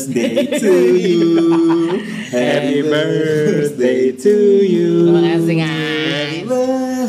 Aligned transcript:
birthday 0.00 0.32
to 0.56 0.72
you. 0.96 1.20
Happy 2.30 2.80
birthday 2.82 4.00
to 4.14 4.34
you. 4.62 4.92
Terima 5.04 5.20
kasih 5.20 5.54
Happy 5.58 6.40
guys. 6.40 6.48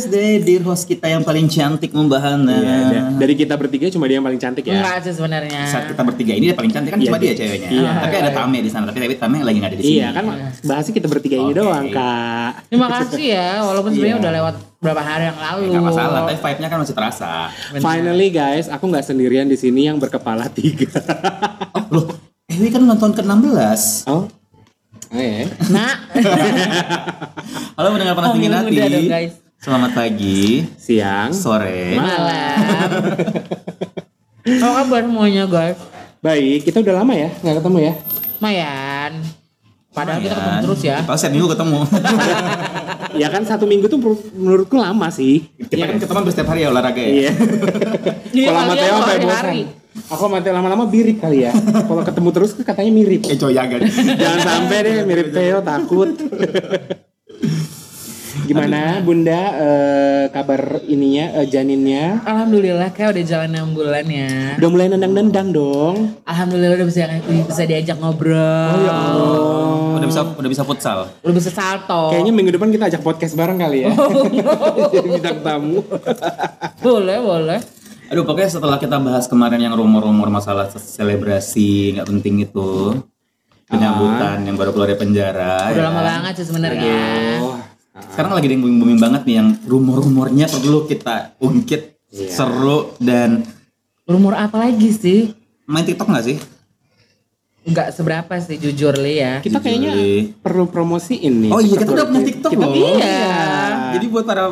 birthday 0.02 0.32
dear 0.40 0.62
host 0.62 0.84
kita 0.86 1.08
yang 1.08 1.22
paling 1.22 1.48
cantik 1.48 1.92
membahana. 1.92 2.52
Iya, 2.54 2.78
da- 2.90 3.10
dari 3.18 3.34
kita 3.34 3.54
bertiga 3.56 3.88
cuma 3.90 4.06
dia 4.06 4.18
yang 4.18 4.26
paling 4.26 4.38
cantik 4.38 4.66
ya. 4.66 4.82
Enggak 4.82 4.98
sih 5.02 5.14
sebenarnya. 5.14 5.62
Saat 5.66 5.88
kita 5.88 6.02
bertiga 6.02 6.34
ini 6.34 6.50
dia 6.50 6.58
paling 6.58 6.70
cantik 6.70 6.92
kan 6.92 7.00
Iya, 7.00 7.08
cuma 7.08 7.18
dia 7.18 7.28
iya. 7.28 7.38
ceweknya. 7.38 7.70
Iya. 7.72 7.92
Tapi 8.02 8.16
ada 8.18 8.32
Tame 8.34 8.58
di 8.60 8.70
sana, 8.70 8.84
tapi 8.86 8.98
tapi 9.00 9.16
Tame 9.16 9.38
lagi 9.40 9.58
nggak 9.58 9.72
ada 9.72 9.78
di 9.78 9.86
sini. 9.86 9.98
Iya 9.98 10.08
kan 10.12 10.26
bahasnya 10.62 10.94
kita 10.94 11.08
bertiga 11.08 11.36
ini 11.38 11.54
Oke. 11.54 11.58
doang 11.58 11.86
kak. 11.88 12.52
Terima 12.68 12.88
kasih 12.92 13.26
ya, 13.30 13.50
walaupun 13.62 13.90
sebenarnya 13.92 14.16
Iya. 14.18 14.24
udah 14.26 14.34
lewat 14.34 14.54
berapa 14.82 14.98
hari 15.00 15.24
yang 15.28 15.38
lalu. 15.40 15.62
Nggak 15.70 15.86
masalah, 15.86 16.20
tapi 16.24 16.36
vibe-nya 16.36 16.68
kan 16.68 16.80
masih 16.82 16.96
terasa. 16.98 17.32
Finally 17.76 18.28
guys, 18.32 18.66
aku 18.66 18.84
nggak 18.88 19.06
sendirian 19.06 19.46
di 19.46 19.54
sini 19.54 19.86
yang 19.86 19.96
berkepala 19.96 20.50
tiga. 20.50 20.90
Oh, 21.72 21.86
loh, 21.94 22.06
Ewi 22.52 22.68
kan 22.68 22.84
nonton 22.84 23.16
ke-16. 23.16 24.04
oh, 24.06 24.28
oh 25.08 25.16
ya. 25.16 25.48
Nah, 25.70 25.94
Halo 27.76 27.88
mendengar 27.90 28.12
panas 28.14 28.30
Oh, 28.30 28.36
dingin 28.36 28.52
hati. 28.52 29.32
Selamat 29.56 29.92
pagi, 29.94 30.66
Siang. 30.76 31.32
sore. 31.32 31.96
malam. 31.96 32.90
Apa 34.58 34.84
kabar 34.84 35.02
semuanya 35.02 35.46
guys? 35.46 35.78
Baik, 36.20 36.66
kita 36.66 36.82
udah 36.82 37.00
lama 37.00 37.14
ya 37.14 37.30
nggak 37.40 37.62
ketemu 37.62 37.78
ya. 37.80 37.94
Mayan. 38.40 39.12
Padahal 39.92 40.20
kita 40.20 40.34
ketemu 40.34 40.60
terus 40.66 40.82
ya. 40.82 40.98
Padahal 41.00 41.20
setiap 41.20 41.34
minggu 41.34 41.50
ketemu. 41.50 41.80
Ya 43.12 43.28
kan 43.28 43.44
satu 43.44 43.68
minggu 43.68 43.92
tuh 43.92 44.00
menurut- 44.00 44.32
menurutku 44.32 44.80
lama 44.80 45.12
sih. 45.12 45.44
Kita 45.60 45.76
Iya 45.76 45.86
kan 45.86 45.98
ketemu 46.00 46.32
setiap 46.32 46.48
hari 46.48 46.64
ya 46.64 46.72
olahraga 46.72 46.96
ya. 46.96 47.12
Iya. 47.12 47.32
Iya, 48.32 48.48
Kalau 48.50 48.72
Theo 48.72 48.96
sampai 48.98 49.18
bosan. 49.20 49.56
Aku 49.92 50.28
sama 50.28 50.40
Theo 50.40 50.56
lama-lama 50.56 50.88
mirip 50.88 51.20
kali 51.20 51.44
ya. 51.44 51.52
Kalau 51.88 52.04
ketemu 52.04 52.30
terus 52.32 52.56
kan 52.56 52.64
katanya 52.64 52.92
mirip. 52.96 53.28
Eh 53.28 53.36
coyagan. 53.36 53.84
Jangan 53.92 54.40
sampai 54.40 54.78
deh 54.88 54.96
mirip 55.04 55.36
Theo 55.36 55.60
takut. 55.60 56.16
Gimana 58.48 59.00
Bunda 59.04 59.42
eh, 59.60 60.24
kabar 60.32 60.84
ininya 60.88 61.44
eh, 61.44 61.48
janinnya? 61.48 62.24
Alhamdulillah 62.24 62.92
kayak 62.96 63.16
udah 63.16 63.24
jalan 63.24 63.52
6 63.52 63.76
bulan 63.76 64.06
ya. 64.08 64.32
Udah 64.60 64.70
mulai 64.72 64.88
nendang-nendang 64.92 65.52
dong. 65.52 65.96
Alhamdulillah 66.24 66.80
udah 66.80 66.88
bisa 66.88 67.12
bisa 67.48 67.64
diajak 67.68 68.00
ngobrol. 68.00 68.72
Oh 68.72 68.80
ya 68.84 68.92
Allah. 68.96 70.00
Udah 70.00 70.08
bisa 70.08 70.22
udah 70.24 70.50
bisa 70.52 70.64
futsal. 70.64 71.00
Udah 71.20 71.36
bisa 71.36 71.52
salto. 71.52 72.16
Kayaknya 72.16 72.32
minggu 72.32 72.52
depan 72.56 72.72
kita 72.72 72.88
ajak 72.88 73.04
podcast 73.04 73.36
bareng 73.36 73.60
kali 73.60 73.88
ya. 73.88 73.92
Jadi 74.96 75.08
bintang 75.20 75.40
tamu. 75.44 75.84
boleh, 76.80 77.20
boleh. 77.20 77.81
Aduh 78.12 78.28
pokoknya 78.28 78.52
setelah 78.52 78.76
kita 78.76 79.00
bahas 79.00 79.24
kemarin 79.24 79.64
yang 79.64 79.72
rumor-rumor 79.72 80.28
masalah 80.28 80.68
selebrasi 80.68 81.96
nggak 81.96 82.08
penting 82.12 82.44
itu 82.44 83.00
penyambutan 83.72 84.44
yang 84.44 84.60
baru 84.60 84.76
keluar 84.76 84.92
dari 84.92 85.00
penjara. 85.00 85.72
Udah 85.72 85.80
ya 85.80 85.84
lama 85.88 85.96
kan? 85.96 86.08
banget 86.12 86.34
sih 86.44 86.46
sebenarnya. 86.52 86.96
Oh. 87.40 87.56
Sekarang 88.12 88.36
lagi 88.36 88.52
booming-booming 88.52 89.00
banget 89.00 89.22
nih 89.24 89.36
yang 89.40 89.50
rumor-rumornya 89.64 90.52
perlu 90.52 90.84
kita 90.86 91.40
ungkit 91.40 91.96
Iya. 92.12 92.28
seru 92.28 92.92
dan 93.00 93.48
Rumor 94.04 94.36
apa 94.36 94.60
lagi 94.60 94.92
sih? 94.92 95.32
main 95.64 95.88
TikTok 95.88 96.12
nggak 96.12 96.26
sih? 96.28 96.38
Enggak 97.64 97.96
seberapa 97.96 98.34
sih 98.44 98.60
jujur 98.60 98.92
li 99.00 99.24
ya. 99.24 99.40
Kita 99.40 99.64
kayaknya 99.64 99.96
Jujur. 99.96 100.36
perlu 100.44 100.68
promosiin 100.68 101.48
nih. 101.48 101.52
Oh 101.54 101.64
iya, 101.64 101.80
kita 101.80 101.96
udah 101.96 102.06
punya 102.12 102.24
TikTok 102.28 102.52
kita- 102.52 102.68
loh. 102.68 102.76
Iya. 102.76 103.32
Jadi 103.96 104.06
buat 104.12 104.26
para 104.28 104.44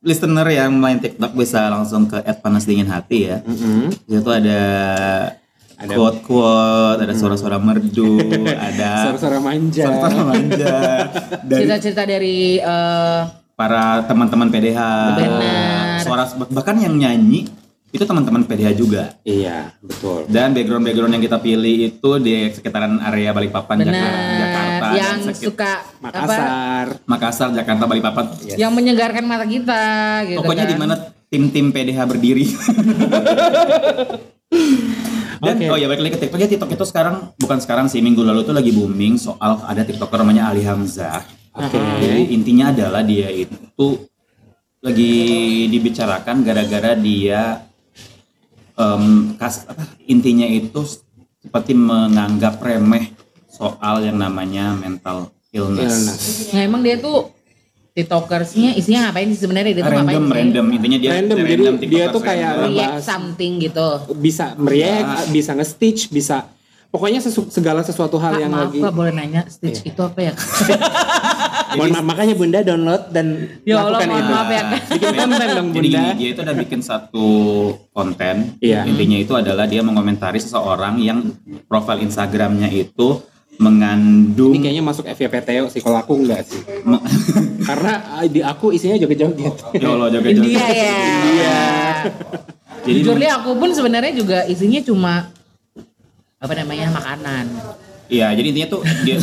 listener 0.00 0.48
yang 0.48 0.72
main 0.72 0.96
TikTok 0.96 1.32
bisa 1.32 1.68
langsung 1.68 2.04
ke 2.04 2.16
@panasdinginhati 2.34 3.18
ya. 3.22 3.38
Mm-mm. 3.42 3.92
Di 4.00 4.14
situ 4.14 4.30
ada 4.30 4.60
Ada- 5.76 5.96
quote-quote, 5.96 7.00
ada 7.00 7.14
suara-suara 7.14 7.56
merdu, 7.56 8.20
ada 8.68 9.08
Suara-suara 9.08 9.38
manja. 9.40 9.84
suara-suara 9.88 10.24
manja 10.26 10.76
Cerita-cerita 11.42 12.04
dari 12.04 12.60
eh, 12.60 13.20
para 13.54 14.04
teman-teman 14.04 14.48
PDH. 14.48 14.80
Benar. 15.16 16.00
Suara 16.00 16.24
bahkan 16.48 16.76
yang 16.76 16.96
nyanyi 16.96 17.48
itu 17.90 18.04
teman-teman 18.04 18.44
PDH 18.44 18.68
juga. 18.72 19.02
Iya, 19.20 19.74
betul. 19.82 20.28
Dan 20.28 20.52
background-background 20.52 21.10
yang 21.10 21.24
kita 21.24 21.42
pilih 21.42 21.76
itu 21.90 22.10
di 22.22 22.46
sekitaran 22.48 23.02
area 23.02 23.34
Balikpapan, 23.34 23.82
Jakarta, 23.82 23.98
benar 23.98 24.49
Jakarta 24.94 25.14
dan 25.16 25.26
yang 25.26 25.38
suka 25.38 25.72
apa? 25.80 26.02
Makassar. 26.02 26.86
Makassar, 27.06 27.48
Jakarta, 27.54 27.84
Balikpapan. 27.86 28.24
Yang 28.58 28.72
menyegarkan 28.74 29.24
mata 29.26 29.46
kita 29.46 29.82
gitu 30.26 30.38
Pokoknya 30.42 30.64
kan. 30.66 30.72
di 30.72 30.76
mana 30.76 30.94
tim-tim 31.30 31.70
PDH 31.70 31.98
berdiri. 32.06 32.46
Dan 35.40 35.56
Oke. 35.56 35.72
oh 35.72 35.78
ya 35.80 35.88
balik 35.88 36.04
lagi 36.04 36.12
ke 36.20 36.20
TikTok 36.28 36.36
ya 36.36 36.48
TikTok 36.52 36.70
itu 36.76 36.84
sekarang 36.84 37.32
bukan 37.40 37.58
sekarang 37.64 37.88
sih 37.88 38.04
minggu 38.04 38.20
lalu 38.20 38.44
tuh 38.44 38.52
lagi 38.52 38.76
booming 38.76 39.16
soal 39.16 39.64
ada 39.64 39.88
TikToker 39.88 40.20
namanya 40.20 40.52
Ali 40.52 40.68
Hamzah. 40.68 41.24
Oke. 41.56 41.80
Jadi 41.80 42.36
intinya 42.36 42.68
adalah 42.68 43.00
dia 43.00 43.32
itu 43.32 44.04
lagi 44.84 45.16
dibicarakan 45.72 46.44
gara-gara 46.44 46.92
dia 46.92 47.64
em, 48.76 49.32
kas, 49.40 49.64
apa, 49.64 49.88
intinya 50.04 50.44
itu 50.44 50.84
seperti 51.40 51.72
menganggap 51.72 52.60
remeh 52.60 53.12
soal 53.60 54.00
yang 54.00 54.16
namanya 54.16 54.72
mental 54.74 55.28
illness. 55.50 55.84
Illness. 55.84 56.22
Nah, 56.50 56.62
emang 56.62 56.80
dia 56.80 56.96
tuh 56.96 57.28
TikTokersnya 57.90 58.72
isinya 58.72 59.04
ngapain 59.04 59.28
sih 59.28 59.40
sebenarnya 59.40 59.72
dia 59.72 59.82
tuh 59.82 59.92
ngapain 59.92 60.06
Random, 60.08 60.24
sih? 60.24 60.36
random 60.38 60.66
intinya 60.70 60.98
dia 60.98 61.10
Random, 61.12 61.36
jadi 61.36 61.54
dia 61.84 62.04
tuh 62.08 62.22
kayak. 62.22 62.52
React 62.64 63.02
something 63.02 63.52
gitu. 63.60 63.88
Bisa 64.16 64.54
meriak, 64.56 65.28
bisa 65.28 65.52
nge-stitch, 65.52 66.08
bisa 66.08 66.48
pokoknya 66.88 67.20
sesu- 67.20 67.46
segala 67.48 67.82
sesuatu 67.82 68.16
hal 68.16 68.32
Kak, 68.32 68.40
yang 68.40 68.50
maaf 68.50 68.70
lagi. 68.70 68.78
Kak, 68.80 68.92
boleh 68.92 69.12
nanya 69.12 69.42
Stitch 69.44 69.84
itu 69.84 70.00
apa 70.00 70.20
ya? 70.20 70.32
Mohon 71.70 71.90
maaf, 71.92 72.04
makanya 72.04 72.34
Bunda 72.34 72.58
download 72.62 73.02
dan 73.10 73.26
Ya 73.62 73.78
Allah, 73.78 73.98
lakukan 73.98 74.08
itu. 74.10 74.32
maaf 74.32 74.48
ya. 74.48 74.62
Bikin 74.90 75.10
konten 75.12 75.48
dong 75.50 75.68
Jadi 75.70 75.86
Bunda. 75.86 75.98
gini, 76.00 76.10
dia 76.16 76.28
itu 76.28 76.40
udah 76.40 76.56
bikin 76.56 76.80
satu 76.80 77.28
konten. 77.90 78.36
Iya. 78.58 78.80
Intinya 78.86 79.18
itu 79.18 79.32
adalah 79.34 79.66
dia 79.66 79.82
mengomentari 79.82 80.38
seseorang 80.38 80.98
yang 80.98 81.30
profil 81.66 82.00
Instagramnya 82.00 82.70
itu 82.70 83.22
mengandung 83.60 84.50
Ini 84.50 84.64
kayaknya 84.64 84.82
masuk 84.82 85.04
FYPTO 85.06 85.68
sih, 85.68 85.78
kalau 85.78 86.00
aku 86.00 86.16
enggak 86.16 86.42
sih. 86.42 86.64
me- 86.82 87.04
Karena 87.68 87.92
ah, 88.10 88.24
di 88.24 88.40
aku 88.40 88.72
isinya 88.72 88.96
joget-joget. 88.96 89.54
ya 89.76 89.86
Allah 89.86 90.08
joget-joget. 90.08 90.48
India 90.48 90.66
ya. 90.66 90.96
Iya. 91.22 91.60
Jadi 92.80 92.98
Jujur 92.98 93.14
li 93.14 93.28
aku 93.28 93.52
pun 93.54 93.70
sebenarnya 93.70 94.10
juga 94.10 94.38
isinya 94.44 94.80
cuma 94.80 95.28
apa 96.34 96.52
namanya 96.56 96.88
makanan. 96.88 97.46
Iya, 98.10 98.26
jadi 98.34 98.46
intinya 98.50 98.68
tuh 98.68 98.80
dia 99.00 99.16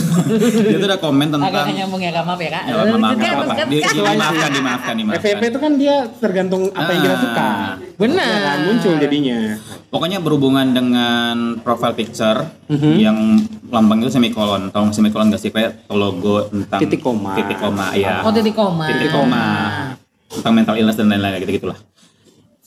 dia 0.63 0.77
tuh 0.77 0.87
udah 0.87 0.97
komen 0.97 1.27
Agak 1.27 1.37
tentang 1.43 1.75
nyambung 1.75 1.99
ya 1.99 2.09
Kak, 2.09 2.23
maaf 2.23 2.39
ya 2.39 2.49
Kak. 2.49 2.63
Ya, 2.63 2.73
maaf, 2.73 2.87
maaf, 2.87 2.95
maaf, 2.95 3.11
maaf. 3.11 3.37
lanjutkan. 3.37 3.65
Di- 3.67 3.75
di- 3.77 3.95
Dimaafkan, 4.07 4.49
dimaafkan, 4.49 4.93
dimaafkan. 4.95 5.21
FYP 5.21 5.41
itu 5.45 5.59
kan 5.59 5.71
dia 5.75 5.95
tergantung 6.17 6.63
apa 6.71 6.89
yang 6.89 7.01
kita 7.03 7.11
Ah. 7.11 7.21
suka. 7.21 7.49
Benar. 7.97 8.23
Ya 8.25 8.39
kan, 8.41 8.57
muncul 8.63 8.93
jadinya. 8.95 9.39
Pokoknya 9.87 10.17
berhubungan 10.17 10.67
dengan 10.69 11.35
profile 11.57 11.93
picture 11.93 12.39
Mhm. 12.65 12.91
yang 12.95 13.17
lambang 13.67 13.99
itu 13.99 14.09
semikolon. 14.09 14.71
Tahu 14.71 14.89
semikolon 14.89 15.27
gak 15.27 15.41
sih 15.41 15.51
kayak 15.51 15.83
logo 15.89 16.47
tentang 16.47 16.79
Titik 16.79 16.99
koma. 16.99 17.35
Titik 17.35 17.57
koma, 17.57 17.91
ya. 17.91 18.23
Oh 18.23 18.31
titik 18.31 18.55
koma. 18.55 18.87
titik 18.87 19.11
koma 19.11 19.45
tentang 20.29 20.53
mental 20.53 20.75
illness 20.75 20.95
dan 20.95 21.07
lain-lain 21.07 21.39
gitu 21.39 21.55
gitulah 21.57 21.79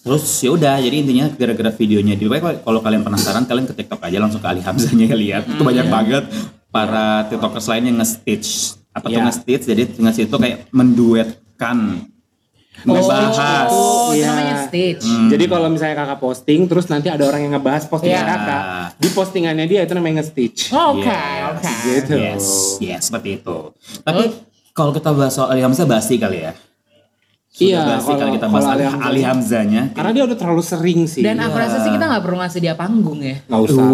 terus 0.01 0.25
ya 0.41 0.51
udah 0.57 0.81
jadi 0.81 0.97
intinya 0.97 1.27
gara-gara 1.37 1.71
videonya 1.77 2.17
di 2.17 2.25
kalau 2.65 2.81
kalian 2.81 3.05
penasaran 3.05 3.45
kalian 3.45 3.69
ke 3.69 3.75
TikTok 3.77 4.01
aja 4.01 4.17
langsung 4.17 4.41
ke 4.41 4.49
Ali 4.49 4.65
Hamzahnya 4.65 5.13
lihat 5.13 5.45
itu 5.45 5.61
banyak 5.61 5.87
banget 5.87 6.25
para 6.73 7.29
tiktokers 7.29 7.69
lain 7.69 7.93
yang 7.93 7.97
nge-stitch 8.01 8.81
apa 8.91 9.07
tuh 9.07 9.21
Iya. 9.21 9.25
nge-stitch 9.29 9.65
jadi 9.69 9.83
nge-stitch 10.01 10.29
itu 10.33 10.37
kayak 10.41 10.59
menduetkan 10.73 12.09
ngebahas 12.81 13.69
Oh, 13.69 14.09
itu 14.17 14.25
Iya. 14.25 14.27
namanya 14.33 14.57
Stitch. 14.65 15.05
Hmm. 15.05 15.29
Jadi 15.29 15.45
kalau 15.47 15.69
misalnya 15.69 15.97
kakak 15.99 16.17
posting, 16.17 16.61
terus 16.65 16.89
nanti 16.89 17.13
ada 17.13 17.29
orang 17.29 17.45
yang 17.45 17.53
ngebahas 17.53 17.85
postingan 17.85 18.25
Iya. 18.25 18.31
kakak, 18.31 18.63
di 18.97 19.09
postingannya 19.13 19.67
dia 19.69 19.81
itu 19.85 19.93
namanya 19.93 20.25
nge-stitch. 20.25 20.73
Oh, 20.73 20.97
Oke, 20.97 21.05
Yes. 21.05 21.45
oke. 21.53 21.73
Gitu. 21.85 22.15
yes 22.17 22.45
yes 22.81 23.03
seperti 23.05 23.31
itu 23.37 23.59
tapi 24.01 24.23
kalau 24.71 24.95
kita 24.95 25.13
bahas 25.13 25.35
soal 25.35 25.51
Ali 25.51 25.61
Hamzah 25.61 25.85
basi 25.85 26.17
kali 26.17 26.41
ya 26.41 26.53
Sudah 27.51 27.67
Iya, 27.67 27.81
basi 27.83 28.07
kalau- 28.07 28.31
kita 28.31 28.47
bahas 28.47 28.67
Ali 28.71 28.85
Ali, 28.87 29.21
Hamzahnya 29.27 29.83
Karena 29.91 30.11
dia 30.15 30.23
udah 30.23 30.39
terlalu 30.39 30.63
sering 30.63 31.01
sih. 31.05 31.19
Dan 31.19 31.35
aku 31.37 31.59
rasa 31.59 31.83
sih 31.83 31.91
kita 31.91 32.07
nggak 32.07 32.23
perlu 32.23 32.39
ngasih 32.39 32.61
dia 32.61 32.75
panggung 32.75 33.19
ya. 33.19 33.43
Nggak 33.43 33.61
usah. 33.67 33.87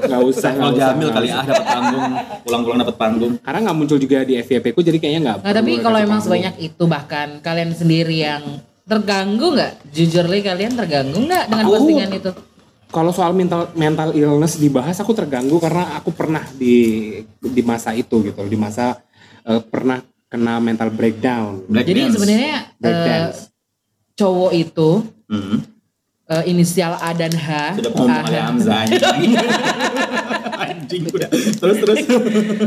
Nggak 0.00 0.22
usah. 0.24 0.50
kalau 0.54 0.72
Jamil 0.72 1.08
kali 1.10 1.28
ah 1.28 1.44
dapat 1.44 1.66
panggung 1.66 2.10
pulang-pulang 2.40 2.78
dapat 2.80 2.96
panggung 2.96 3.32
Karena 3.38 3.58
nggak 3.62 3.76
muncul 3.76 3.98
juga 3.98 4.16
di 4.22 4.34
FYP 4.34 4.72
ku, 4.72 4.80
jadi 4.80 4.96
kayaknya 4.96 5.20
nggak. 5.22 5.36
Nah, 5.44 5.52
tapi 5.52 5.70
kalau 5.78 5.98
emang 5.98 6.20
sebanyak 6.20 6.54
itu 6.58 6.84
bahkan 6.86 7.38
kalian 7.38 7.70
sendiri 7.70 8.16
yang 8.18 8.42
terganggu 8.82 9.52
nggak? 9.52 9.72
Jujur 9.92 10.24
li 10.24 10.40
kalian 10.40 10.72
terganggu 10.74 11.20
nggak 11.20 11.44
dengan 11.46 11.64
Aku- 11.64 11.72
postingan 11.76 12.10
itu? 12.10 12.32
kalau 12.90 13.14
soal 13.14 13.30
mental 13.30 13.70
mental 13.72 14.10
illness 14.10 14.58
dibahas 14.58 14.98
aku 14.98 15.14
terganggu 15.14 15.62
karena 15.62 15.94
aku 15.94 16.10
pernah 16.10 16.42
di 16.50 17.06
di 17.38 17.62
masa 17.62 17.94
itu 17.94 18.18
gitu 18.20 18.42
di 18.42 18.58
masa 18.58 18.98
eh, 19.42 19.62
pernah 19.62 20.02
kena 20.30 20.56
mental 20.56 20.88
breakdown 20.88 21.66
Black 21.66 21.84
Jadi 21.84 22.00
sebenarnya 22.08 22.56
eh, 22.78 22.94
dance 23.02 23.50
cowok 24.14 24.50
itu 24.52 24.90
Hmm. 25.26 25.58
eh, 26.26 26.44
inisial 26.46 26.94
A 26.94 27.10
dan 27.12 27.30
H. 27.30 27.48
sudah 27.76 27.90
ngomong 27.92 28.22
AH. 28.24 28.34
Hamzah 28.44 28.82
anjing 30.60 31.02
udah. 31.06 31.28
Terus 31.30 31.76
terus. 31.78 31.98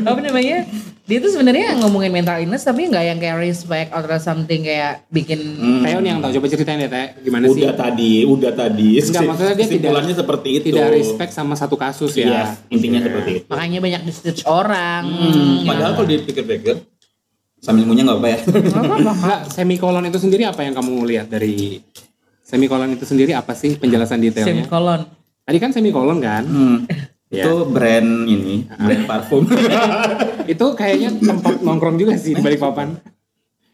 apa 0.01 0.19
namanya 0.19 0.65
dia 1.03 1.17
tuh 1.19 1.29
sebenarnya 1.29 1.75
ngomongin 1.77 2.09
mental 2.09 2.35
illness 2.37 2.63
tapi 2.63 2.87
nggak 2.87 3.03
yang 3.05 3.17
kayak 3.17 3.37
respect 3.37 3.91
or 3.91 4.01
something 4.17 4.63
kayak 4.63 5.03
bikin 5.09 5.39
Hmm. 5.53 5.83
Teo 5.83 5.99
nih 5.99 6.09
yang 6.09 6.19
tahu 6.19 6.31
coba 6.33 6.47
ceritain 6.49 6.79
ya 6.79 6.87
Teh 6.87 7.07
gimana 7.21 7.45
sih 7.45 7.61
Udah 7.61 7.73
tadi, 7.73 8.13
udah 8.25 8.51
tadi. 8.53 8.89
Enggak, 8.97 9.21
maksudnya 9.25 9.53
dia 9.53 9.67
tidak- 9.69 10.15
seperti 10.15 10.49
itu. 10.53 10.65
tidak 10.71 10.87
respect 10.89 11.31
sama 11.31 11.53
satu 11.53 11.75
kasus 11.75 12.11
ya 12.13 12.25
Iya, 12.25 12.43
intinya 12.69 12.99
seperti 12.99 13.31
itu. 13.37 13.47
makanya 13.47 13.79
banyak 13.79 14.01
di 14.01 14.11
stitch 14.11 14.41
orang 14.43 15.03
Hmm, 15.05 15.63
padahal 15.63 15.91
kalau 15.93 16.07
dipikir-pikir 16.09 16.75
sambil 17.63 17.87
ngunyah 17.87 18.03
nggak 18.03 18.19
apa 18.19 18.27
ya. 18.27 18.39
Enggak, 18.99 19.39
semikolon 19.55 20.03
itu 20.11 20.19
sendiri 20.19 20.43
apa 20.43 20.67
yang 20.67 20.75
kamu 20.75 20.93
lihat 21.07 21.31
dari 21.31 21.79
semikolon 22.43 22.99
itu 22.99 23.07
sendiri 23.07 23.31
apa 23.31 23.55
sih 23.55 23.79
penjelasan 23.79 24.19
detailnya? 24.19 24.67
semikolon 24.67 25.07
Tadi 25.43 25.57
kan 25.59 25.71
semikolon 25.75 26.19
kan? 26.23 26.43
Hmm. 26.47 26.77
Ya. 27.27 27.49
Itu 27.49 27.67
brand 27.67 28.29
ini, 28.29 28.63
brand 28.67 29.03
parfum. 29.09 29.43
itu 30.53 30.65
kayaknya 30.77 31.17
tempat 31.19 31.59
nongkrong 31.65 31.99
juga 31.99 32.15
sih 32.15 32.31
di 32.31 32.39
balik 32.39 32.63
papan. 32.63 32.95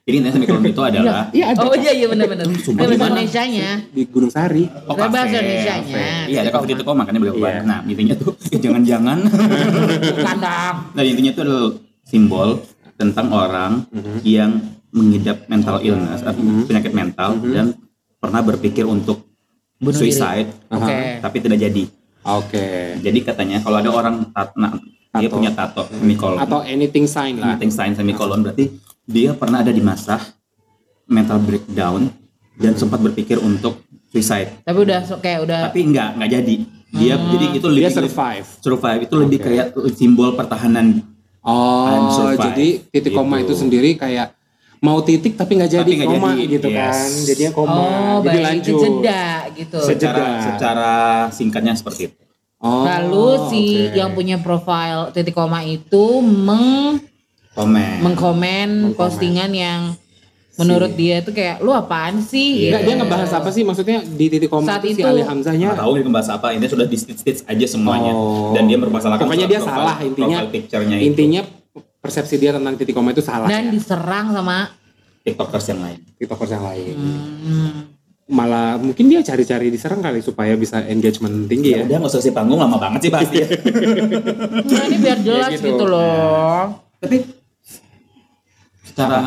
Jadi 0.08 0.16
intinya 0.18 0.34
semikolon 0.42 0.66
itu 0.66 0.82
adalah 0.82 1.30
Iya 1.30 1.54
ada 1.54 1.70
oh 1.70 1.78
iya 1.78 1.94
iya 1.94 2.10
benar-benar 2.10 2.50
Sumpah, 2.58 2.82
bahasa 2.82 2.98
gimana? 2.98 3.10
Indonesia 3.14 3.44
nya 3.46 3.70
di 3.94 4.02
Gunung 4.10 4.32
Sari. 4.34 4.66
Oh, 4.90 4.98
kafe, 4.98 5.22
Indonesianya. 5.22 5.86
kafe. 5.86 6.06
Iya, 6.34 6.38
ada 6.42 6.50
kafe 6.50 6.66
titik 6.74 6.86
koma 6.88 7.06
makanya 7.06 7.20
beliau 7.22 7.38
Iya. 7.38 7.62
Nah, 7.62 7.80
intinya 7.86 8.16
tuh 8.18 8.34
ya 8.50 8.58
jangan-jangan. 8.66 9.18
kandang 10.26 10.76
nah, 10.98 11.02
intinya 11.06 11.30
itu 11.30 11.42
adalah 11.46 11.70
simbol 12.10 12.50
tentang 13.00 13.32
orang 13.32 13.88
Mhm. 13.88 14.20
yang 14.22 14.52
mengidap 14.92 15.48
mental 15.48 15.80
illness 15.80 16.20
atau 16.20 16.36
penyakit 16.68 16.92
mental 16.92 17.40
dan 17.40 17.72
pernah 18.18 18.42
berpikir 18.42 18.84
untuk 18.84 19.24
Bunuh 19.80 19.96
diri. 19.96 20.12
suicide, 20.12 20.50
oke 20.68 20.98
tapi 21.22 21.38
tidak 21.40 21.60
jadi. 21.62 21.84
Oke. 22.20 23.00
Jadi 23.00 23.20
katanya 23.24 23.58
kalau 23.60 23.80
ada 23.80 23.88
orang 23.88 24.28
nah, 24.52 24.76
dia 25.16 25.26
Tato. 25.26 25.34
punya 25.34 25.52
tato 25.52 25.88
semikolon, 25.90 26.38
Atau 26.38 26.60
anything 26.62 27.08
sign 27.08 27.40
lah. 27.40 27.56
anything 27.56 27.72
sign 27.72 27.96
semikolon 27.96 28.44
berarti 28.44 28.76
dia 29.02 29.32
pernah 29.32 29.64
ada 29.64 29.72
di 29.72 29.80
masa 29.80 30.20
mental 31.06 31.40
breakdown 31.40 32.12
dan 32.54 32.76
sempat 32.76 33.00
berpikir 33.00 33.40
untuk 33.40 33.82
suicide. 34.06 34.62
tapi 34.62 34.80
udah 34.80 35.00
kayak 35.18 35.40
udah 35.42 35.60
Tapi 35.72 35.80
enggak, 35.82 36.10
enggak 36.14 36.32
jadi. 36.36 36.56
Dia 36.90 37.14
jadi 37.16 37.46
itu 37.54 37.68
Dia 37.70 37.74
lebih 37.80 37.94
survive. 37.96 38.48
survive 38.60 39.02
itu 39.04 39.16
lebih 39.16 39.38
Oke. 39.40 39.46
kayak 39.48 39.68
simbol 39.94 40.34
pertahanan 40.34 41.06
Oh, 41.50 42.14
survive. 42.14 42.42
jadi 42.46 42.68
titik 42.90 43.12
koma 43.12 43.36
Gitu. 43.38 43.46
itu 43.48 43.54
sendiri 43.58 43.90
kayak 43.96 44.38
mau 44.80 45.02
titik 45.02 45.34
tapi 45.34 45.58
nggak 45.58 45.72
jadi 45.74 45.84
Tapi 45.84 45.98
nggak 45.98 46.10
koma 46.14 46.30
jadi, 46.32 46.44
gitu 46.48 46.68
yes. 46.70 46.78
kan. 46.78 47.10
Jadinya 47.26 47.52
koma. 47.52 47.74
oh 47.74 48.18
jadi 48.22 48.30
baik 48.30 48.46
lanjut. 48.46 48.80
jeda 48.80 49.24
gitu 49.52 49.78
Sejeda. 49.80 50.08
secara 50.08 50.26
secara 50.46 50.92
singkatnya 51.30 51.74
seperti 51.74 52.02
itu. 52.08 52.22
Oh, 52.60 52.84
lalu 52.84 53.26
si 53.48 53.64
oke. 53.82 53.96
yang 53.96 54.12
punya 54.12 54.38
profile 54.38 55.10
titik 55.10 55.32
koma 55.32 55.64
itu 55.64 56.06
meng 56.22 57.00
Komen. 57.50 58.06
mengkomen 58.06 58.70
postingan 58.94 59.52
yang 59.52 59.82
menurut 60.60 60.92
dia 60.94 61.16
itu 61.20 61.32
kayak 61.32 61.56
lu 61.60 61.72
apaan 61.72 62.20
sih? 62.20 62.68
Nggak, 62.68 62.82
gitu. 62.82 62.88
dia 62.88 62.96
ngebahas 63.00 63.32
apa 63.32 63.50
sih? 63.50 63.64
Maksudnya 63.64 63.98
di 64.04 64.26
titik 64.28 64.50
koma 64.50 64.68
Saat 64.68 64.84
itu. 64.84 65.00
Si 65.00 65.02
Ali 65.02 65.24
Hamzahnya 65.24 65.72
Nggak 65.72 65.82
tahu 65.82 65.92
dia 65.96 66.04
ngebahas 66.04 66.30
apa 66.36 66.48
ini 66.52 66.66
sudah 66.68 66.86
di 66.86 66.98
stitch 66.98 67.20
stitch 67.20 67.42
aja 67.44 67.66
semuanya. 67.66 68.12
Oh. 68.12 68.52
dan 68.52 68.68
dia 68.68 68.76
bermasalahkan 68.76 69.24
Pokoknya 69.24 69.48
dia 69.48 69.60
profile- 69.60 69.78
salah, 69.88 69.98
intinya- 70.02 70.42
profile 70.44 71.00
intinya 71.00 71.42
persepsi 72.00 72.36
dia 72.38 72.52
tentang 72.52 72.76
titik 72.76 72.94
koma 72.94 73.12
itu 73.12 73.20
salah 73.20 73.46
dan 73.46 73.68
ya. 73.68 73.72
diserang 73.72 74.32
sama 74.32 74.72
tiktokers 75.22 75.66
yang 75.68 75.80
lain. 75.84 76.00
Tiktokers 76.16 76.52
yang 76.52 76.64
lain. 76.64 76.96
Hmm, 76.96 77.72
malah 78.30 78.78
mungkin 78.78 79.10
dia 79.10 79.20
cari-cari 79.20 79.68
diserang 79.68 80.00
kali 80.00 80.22
supaya 80.22 80.54
bisa 80.54 80.80
engagement 80.86 81.50
tinggi 81.50 81.74
ya 81.74 81.82
ya. 81.82 81.86
udah 81.86 81.98
nggak 81.98 82.12
usah 82.14 82.22
kasih 82.22 82.32
panggung 82.32 82.62
lama 82.62 82.78
banget 82.78 83.10
sih 83.10 83.12
pasti 83.12 83.42
nah, 83.42 84.84
ini 84.86 84.98
biar 85.02 85.18
jelas 85.28 85.52
gitu. 85.52 85.66
gitu. 85.66 85.84
loh. 85.84 86.78
Tapi 87.00 87.18
secara 88.86 89.18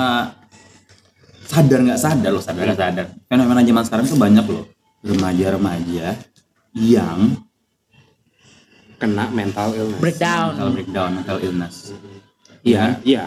sadar 1.53 1.79
nggak 1.85 2.01
sadar 2.01 2.31
loh 2.33 2.41
sadar 2.41 2.63
nggak 2.73 2.81
sadar. 2.81 3.07
Fenomena 3.29 3.61
zaman 3.61 3.85
sekarang 3.85 4.05
tuh 4.09 4.17
banyak 4.19 4.45
loh 4.49 4.65
remaja-remaja 5.05 6.07
yang 6.73 7.19
kena 8.97 9.29
mental 9.35 9.77
illness. 9.77 10.01
Breakdown. 10.01 10.49
Mental 10.57 10.71
breakdown 10.73 11.11
mental 11.21 11.39
illness. 11.45 11.75
Iya. 12.65 13.03
Iya. 13.05 13.25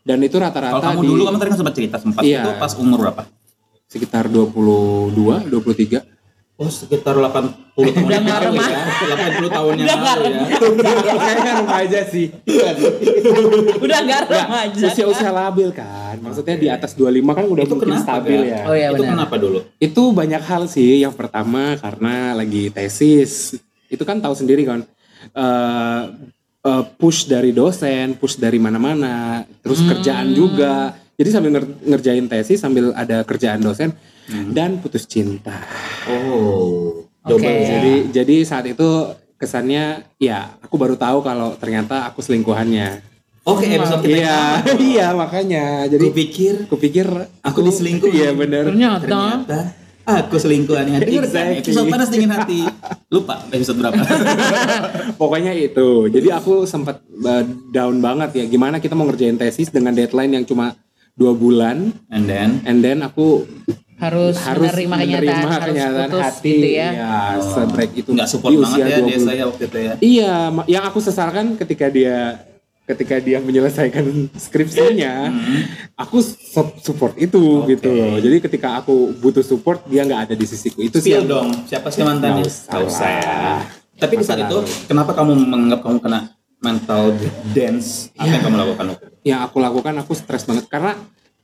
Dan 0.00 0.24
itu 0.24 0.40
kalau 0.40 0.48
rata-rata 0.48 0.80
kamu 0.80 1.00
di 1.04 1.08
dulu 1.12 1.22
kamu 1.28 1.36
tadi 1.36 1.50
kan 1.52 1.58
sempat 1.60 1.74
cerita 1.76 1.96
sempat 2.00 2.22
Iya. 2.24 2.40
itu 2.40 2.50
pas 2.56 2.72
umur 2.80 2.98
berapa? 3.04 3.22
Sekitar 3.90 4.30
22 4.30 5.50
23 5.50 6.00
Oh 6.60 6.68
sekitar 6.68 7.16
80 7.16 7.56
tahun 7.72 7.88
Udah 8.04 8.20
yang 8.20 8.26
lalu 8.28 8.60
ya. 8.60 8.84
80 9.40 9.48
tahun 9.48 9.74
yang 9.80 10.02
lalu 10.04 10.24
ya. 10.28 10.44
kayaknya 11.16 11.52
remaja 11.56 12.00
sih. 12.04 12.26
Udah 13.80 13.98
gak 14.04 14.20
remaja 14.28 14.76
usia-usia 14.92 15.30
labil 15.32 15.72
kan. 15.72 16.20
Maksudnya 16.20 16.56
di 16.60 16.68
atas 16.68 16.92
25 16.92 17.08
kan 17.32 17.44
udah 17.48 17.64
Itu 17.64 17.72
mungkin 17.72 17.88
kenapa, 17.88 18.04
stabil 18.04 18.40
Ga? 18.44 18.52
ya. 18.52 18.62
Oh 18.68 18.74
iya 18.76 18.88
Itu 18.92 19.00
benar. 19.00 19.12
kenapa 19.16 19.34
dulu? 19.36 19.58
itu 19.76 20.02
banyak 20.12 20.42
hal 20.44 20.62
sih. 20.68 21.00
Yang 21.00 21.14
pertama 21.16 21.80
karena 21.80 22.36
lagi 22.36 22.68
tesis. 22.68 23.56
Itu 23.88 24.04
kan 24.04 24.20
tahu 24.20 24.36
sendiri 24.36 24.68
kan. 24.68 24.84
Eh, 25.32 26.02
eh, 26.60 26.84
push 27.00 27.24
dari 27.24 27.50
dosen 27.50 28.20
push 28.20 28.36
dari 28.36 28.60
mana-mana. 28.60 29.48
Terus 29.64 29.80
kerjaan 29.80 30.36
juga. 30.36 30.92
Jadi 31.16 31.28
sambil 31.28 31.50
nger- 31.52 31.76
ngerjain 31.84 32.28
tesis 32.28 32.60
sambil 32.60 32.92
ada 32.92 33.24
kerjaan 33.24 33.60
dosen 33.60 33.96
dan 34.50 34.78
putus 34.78 35.04
cinta. 35.06 35.64
Oh. 36.08 37.04
Double. 37.20 37.44
Ya. 37.44 37.76
jadi 37.76 37.94
jadi 38.08 38.36
saat 38.48 38.64
itu 38.64 39.12
kesannya 39.36 40.08
ya 40.16 40.56
aku 40.64 40.80
baru 40.80 40.96
tahu 40.96 41.20
kalau 41.20 41.52
ternyata 41.60 42.08
aku 42.08 42.24
selingkuhannya. 42.24 43.04
Oke 43.44 43.68
episode 43.72 44.04
kita 44.04 44.16
iya 44.20 44.38
iya 44.92 45.06
makanya. 45.12 45.84
Jadi 45.88 46.06
Gue 46.12 46.16
pikir 46.16 46.54
kupikir 46.68 47.06
aku 47.44 47.60
diselingkuhi. 47.64 48.12
iya 48.12 48.30
bener. 48.32 48.72
Ternyata. 48.72 49.04
Ternyata 49.04 49.58
aku 50.04 50.36
selingkuhan 50.36 50.86
hati. 50.96 51.12
Exactly. 51.20 51.60
episode 51.60 51.88
panas 51.88 52.08
dingin 52.08 52.32
hati. 52.32 52.60
Lupa 53.12 53.44
episode 53.52 53.78
berapa. 53.80 54.00
Pokoknya 55.20 55.52
itu. 55.52 56.08
Jadi 56.08 56.28
aku 56.32 56.64
sempat 56.64 57.04
uh, 57.04 57.44
down 57.70 58.00
banget 58.00 58.30
ya. 58.40 58.44
Gimana 58.48 58.80
kita 58.80 58.96
mau 58.96 59.06
ngerjain 59.08 59.36
tesis 59.36 59.68
dengan 59.68 59.94
deadline 59.94 60.40
yang 60.40 60.44
cuma 60.48 60.76
dua 61.14 61.36
bulan, 61.36 61.92
and 62.08 62.24
then? 62.24 62.64
And 62.64 62.80
then 62.80 63.04
aku 63.04 63.44
harus, 64.00 64.34
harus 64.40 64.64
menerima 64.66 64.94
kenyataan 64.96 65.20
menerima 65.20 65.52
harus 65.52 65.66
kenyataan 65.70 66.08
putus 66.08 66.24
hati. 66.24 66.50
gitu 66.50 66.68
ya 66.72 66.88
sebreak 67.38 67.90
itu. 67.94 68.10
nggak 68.10 68.26
support 68.26 68.52
banget 68.54 68.78
ya 68.80 68.86
20. 68.96 69.06
dia 69.06 69.18
saya 69.20 69.42
waktu 69.44 69.62
itu 69.62 69.78
ya 69.78 69.92
Iya, 70.00 70.34
yang 70.66 70.84
aku 70.84 70.98
sesalkan 70.98 71.46
ketika 71.54 71.86
dia 71.86 72.40
ketika 72.82 73.16
dia 73.16 73.38
menyelesaikan 73.38 74.02
skripsinya, 74.34 75.30
aku 75.94 76.18
su- 76.18 76.42
support 76.80 77.14
itu 77.14 77.38
Oke. 77.62 77.78
gitu 77.78 77.86
loh. 77.86 78.18
Jadi 78.18 78.42
ketika 78.42 78.82
aku 78.82 79.14
butuh 79.14 79.40
support, 79.40 79.86
dia 79.86 80.02
nggak 80.02 80.26
ada 80.26 80.34
di 80.34 80.42
sisiku. 80.42 80.82
Itu 80.82 80.98
sih 80.98 81.14
dong 81.22 81.54
siapa 81.64 81.86
sih 81.88 82.02
mantannya 82.02 82.42
Nggak 82.42 82.50
usah 82.50 82.66
Nggak 82.66 82.82
usah 82.84 83.08
ya 83.08 83.22
lah. 83.22 83.62
tapi 83.94 84.14
di 84.16 84.24
saat 84.24 84.40
itu 84.40 84.58
kenapa 84.86 85.12
kamu 85.12 85.38
menganggap 85.38 85.80
kamu 85.80 85.98
kena 86.00 86.20
mental 86.58 87.14
dance 87.52 88.10
apa 88.14 88.26
yang 88.28 88.42
kamu 88.42 88.56
lakukan 88.58 88.84
yang 89.22 89.40
aku 89.40 89.56
lakukan 89.56 89.94
aku 89.96 90.12
stres 90.12 90.42
banget 90.42 90.66
karena 90.66 90.96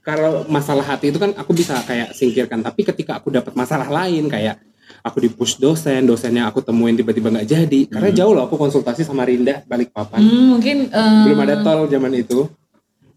kalau 0.06 0.46
masalah 0.46 0.86
hati 0.86 1.10
itu 1.10 1.18
kan 1.18 1.34
aku 1.34 1.50
bisa 1.50 1.74
kayak 1.82 2.14
singkirkan 2.14 2.62
tapi 2.62 2.86
ketika 2.86 3.18
aku 3.18 3.34
dapat 3.34 3.50
masalah 3.58 3.90
lain 3.90 4.30
kayak 4.30 4.62
aku 5.02 5.18
di 5.18 5.26
push 5.26 5.58
dosen 5.58 6.06
dosennya 6.06 6.46
aku 6.46 6.62
temuin 6.62 6.94
tiba-tiba 6.94 7.26
nggak 7.26 7.48
jadi 7.50 7.80
karena 7.90 8.10
jauh 8.14 8.30
loh 8.30 8.46
aku 8.46 8.54
konsultasi 8.54 9.02
sama 9.02 9.26
Rinda 9.26 9.66
balik 9.66 9.90
papan 9.90 10.22
Hmm, 10.22 10.46
mungkin 10.54 10.86
eh, 10.86 11.22
belum 11.26 11.38
ada 11.42 11.58
tol 11.60 11.90
zaman 11.90 12.14
itu. 12.14 12.46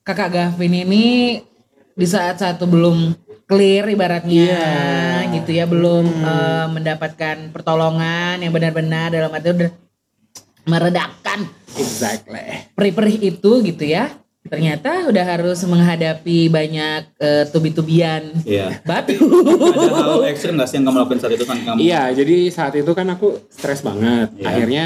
Kakak 0.02 0.30
Gavin 0.34 0.74
ini 0.74 1.06
di 1.94 2.08
saat 2.10 2.42
satu 2.42 2.66
belum 2.66 3.14
clear 3.46 3.86
ibaratnya 3.86 4.50
Iya. 4.50 5.34
gitu 5.38 5.52
ya 5.54 5.70
belum 5.70 6.06
eh, 6.10 6.66
mendapatkan 6.74 7.54
pertolongan 7.54 8.42
yang 8.42 8.50
benar-benar 8.50 9.14
dalam 9.14 9.30
arti 9.30 9.54
udah 9.54 9.72
meredakan 10.66 11.40
exactly. 11.78 12.70
perih-perih 12.74 13.18
itu 13.30 13.52
gitu 13.62 13.84
ya 13.86 14.10
ternyata 14.50 14.90
udah 15.06 15.26
harus 15.28 15.60
menghadapi 15.64 16.50
banyak 16.50 17.02
eh, 17.16 17.44
tubi-tubian 17.48 18.34
Iya. 18.42 18.82
batu 18.82 19.14
Ada 19.70 19.88
hal 19.96 20.26
ekstrim 20.26 20.54
nggak 20.54 20.66
sih 20.66 20.76
yang 20.76 20.86
kamu 20.86 20.98
lakukan 21.00 21.20
saat 21.20 21.34
itu 21.34 21.46
kan 21.46 21.58
kamu 21.60 21.78
iya 21.80 22.10
jadi 22.10 22.36
saat 22.50 22.74
itu 22.74 22.90
kan 22.90 23.08
aku 23.08 23.46
stres 23.48 23.80
banget 23.80 24.34
Iya. 24.36 24.46
akhirnya 24.46 24.86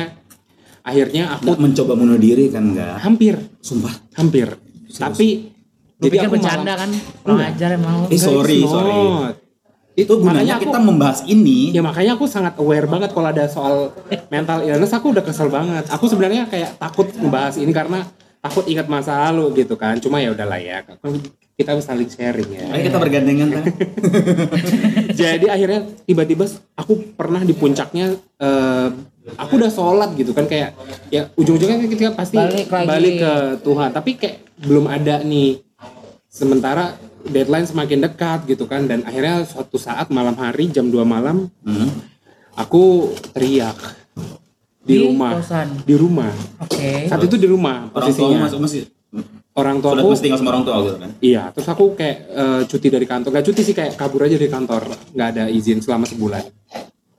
akhirnya 0.81 1.23
aku 1.31 1.43
nggak 1.47 1.61
mencoba 1.61 1.93
bunuh 1.93 2.17
diri 2.17 2.47
kan 2.47 2.63
enggak? 2.65 2.99
hampir 2.99 3.39
Sumpah. 3.59 3.95
hampir 4.13 4.51
tapi 4.93 5.49
Lu 5.95 6.03
jadi 6.03 6.13
pikir 6.13 6.27
aku 6.27 6.35
bercanda 6.35 6.63
malah- 6.65 6.77
kan 6.77 6.89
kurang 7.23 7.41
ajar 7.47 7.69
emang. 7.71 7.97
Eh, 8.05 8.19
sorry, 8.19 8.59
Guys, 8.59 8.69
sorry. 8.69 8.91
not. 8.91 9.35
Itu 9.95 10.13
gunanya 10.15 10.35
Makanya 10.35 10.53
aku- 10.53 10.63
kita 10.65 10.79
membahas 10.81 11.19
ini. 11.23 11.59
Ya 11.69 11.79
makanya 11.79 12.11
aku 12.13 12.25
sangat 12.25 12.53
aware 12.57 12.83
banget 12.85 13.09
kalau 13.09 13.29
ada 13.29 13.45
soal 13.45 13.93
mental 14.27 14.59
illness 14.61 14.91
aku 14.91 15.15
udah 15.15 15.21
kesel 15.21 15.47
banget. 15.47 15.87
Aku 15.87 16.05
sebenarnya 16.05 16.43
kayak 16.45 16.75
takut 16.75 17.07
ngebahas 17.07 17.55
ini 17.55 17.71
karena 17.71 18.03
takut 18.43 18.67
ingat 18.67 18.85
masa 18.85 19.15
lalu 19.23 19.63
gitu 19.63 19.73
kan. 19.73 19.95
Cuma 19.97 20.19
ya 20.19 20.29
udahlah 20.29 20.59
ya. 20.59 20.83
Kita 21.53 21.79
saling 21.79 22.09
sharing 22.09 22.49
ya. 22.51 22.65
Ayo 22.67 22.81
kita 22.83 22.97
bergandengan 22.99 23.47
kan. 23.51 23.63
Jadi 25.21 25.47
akhirnya 25.47 25.87
tiba-tiba 26.03 26.43
aku 26.73 27.15
pernah 27.15 27.39
di 27.39 27.53
puncaknya 27.53 28.11
eh, 28.37 28.87
aku 29.37 29.51
udah 29.55 29.71
sholat 29.71 30.11
gitu 30.13 30.35
kan 30.35 30.43
kayak 30.43 30.75
ya 31.07 31.31
ujung-ujungnya 31.33 31.77
kan 31.77 31.87
kita 31.87 32.11
pasti 32.11 32.35
Balik 32.35 32.67
lagi. 32.67 32.87
balik 32.89 33.13
ke 33.17 33.33
Tuhan 33.63 33.89
tapi 33.89 34.11
kayak 34.17 34.37
belum 34.59 34.85
ada 34.85 35.23
nih 35.23 35.63
sementara 36.27 36.97
deadline 37.23 37.63
semakin 37.63 38.03
dekat 38.03 38.43
gitu 38.45 38.65
kan 38.65 38.83
dan 38.83 39.05
akhirnya 39.05 39.47
suatu 39.47 39.79
saat 39.79 40.11
malam 40.11 40.35
hari 40.35 40.67
jam 40.67 40.91
2 40.91 40.99
malam 41.05 41.47
Hmm. 41.63 41.87
aku 42.53 43.13
teriak 43.31 43.77
di, 44.83 44.93
Di 44.93 44.97
rumah. 45.01 45.31
Kosan. 45.39 45.67
di 45.81 45.95
rumah. 45.95 46.31
Oke. 46.59 47.07
saat 47.07 47.23
itu 47.23 47.35
di 47.35 47.47
rumah 47.47 47.87
Orang 47.87 47.93
tua 47.93 48.01
posisinya. 48.03 48.39
masuk 48.43 48.59
masih 48.59 48.81
orang 49.53 49.77
tua 49.79 49.91
aku 49.93 50.09
mesti 50.09 50.23
tinggal 50.25 50.39
sama 50.41 50.49
orang 50.51 50.63
tua 50.65 50.75
gitu 50.81 50.97
kan. 50.97 51.11
iya 51.21 51.43
terus 51.53 51.67
aku 51.67 51.83
kayak 51.93 52.17
eh, 52.27 52.61
cuti 52.65 52.87
dari 52.89 53.05
kantor. 53.05 53.29
Gak 53.31 53.45
cuti 53.45 53.61
sih 53.61 53.71
kayak 53.71 53.93
kabur 53.95 54.25
aja 54.25 54.35
dari 54.35 54.49
kantor. 54.49 54.81
Nggak 55.13 55.27
ada 55.29 55.43
izin 55.47 55.79
selama 55.79 56.03
sebulan 56.03 56.43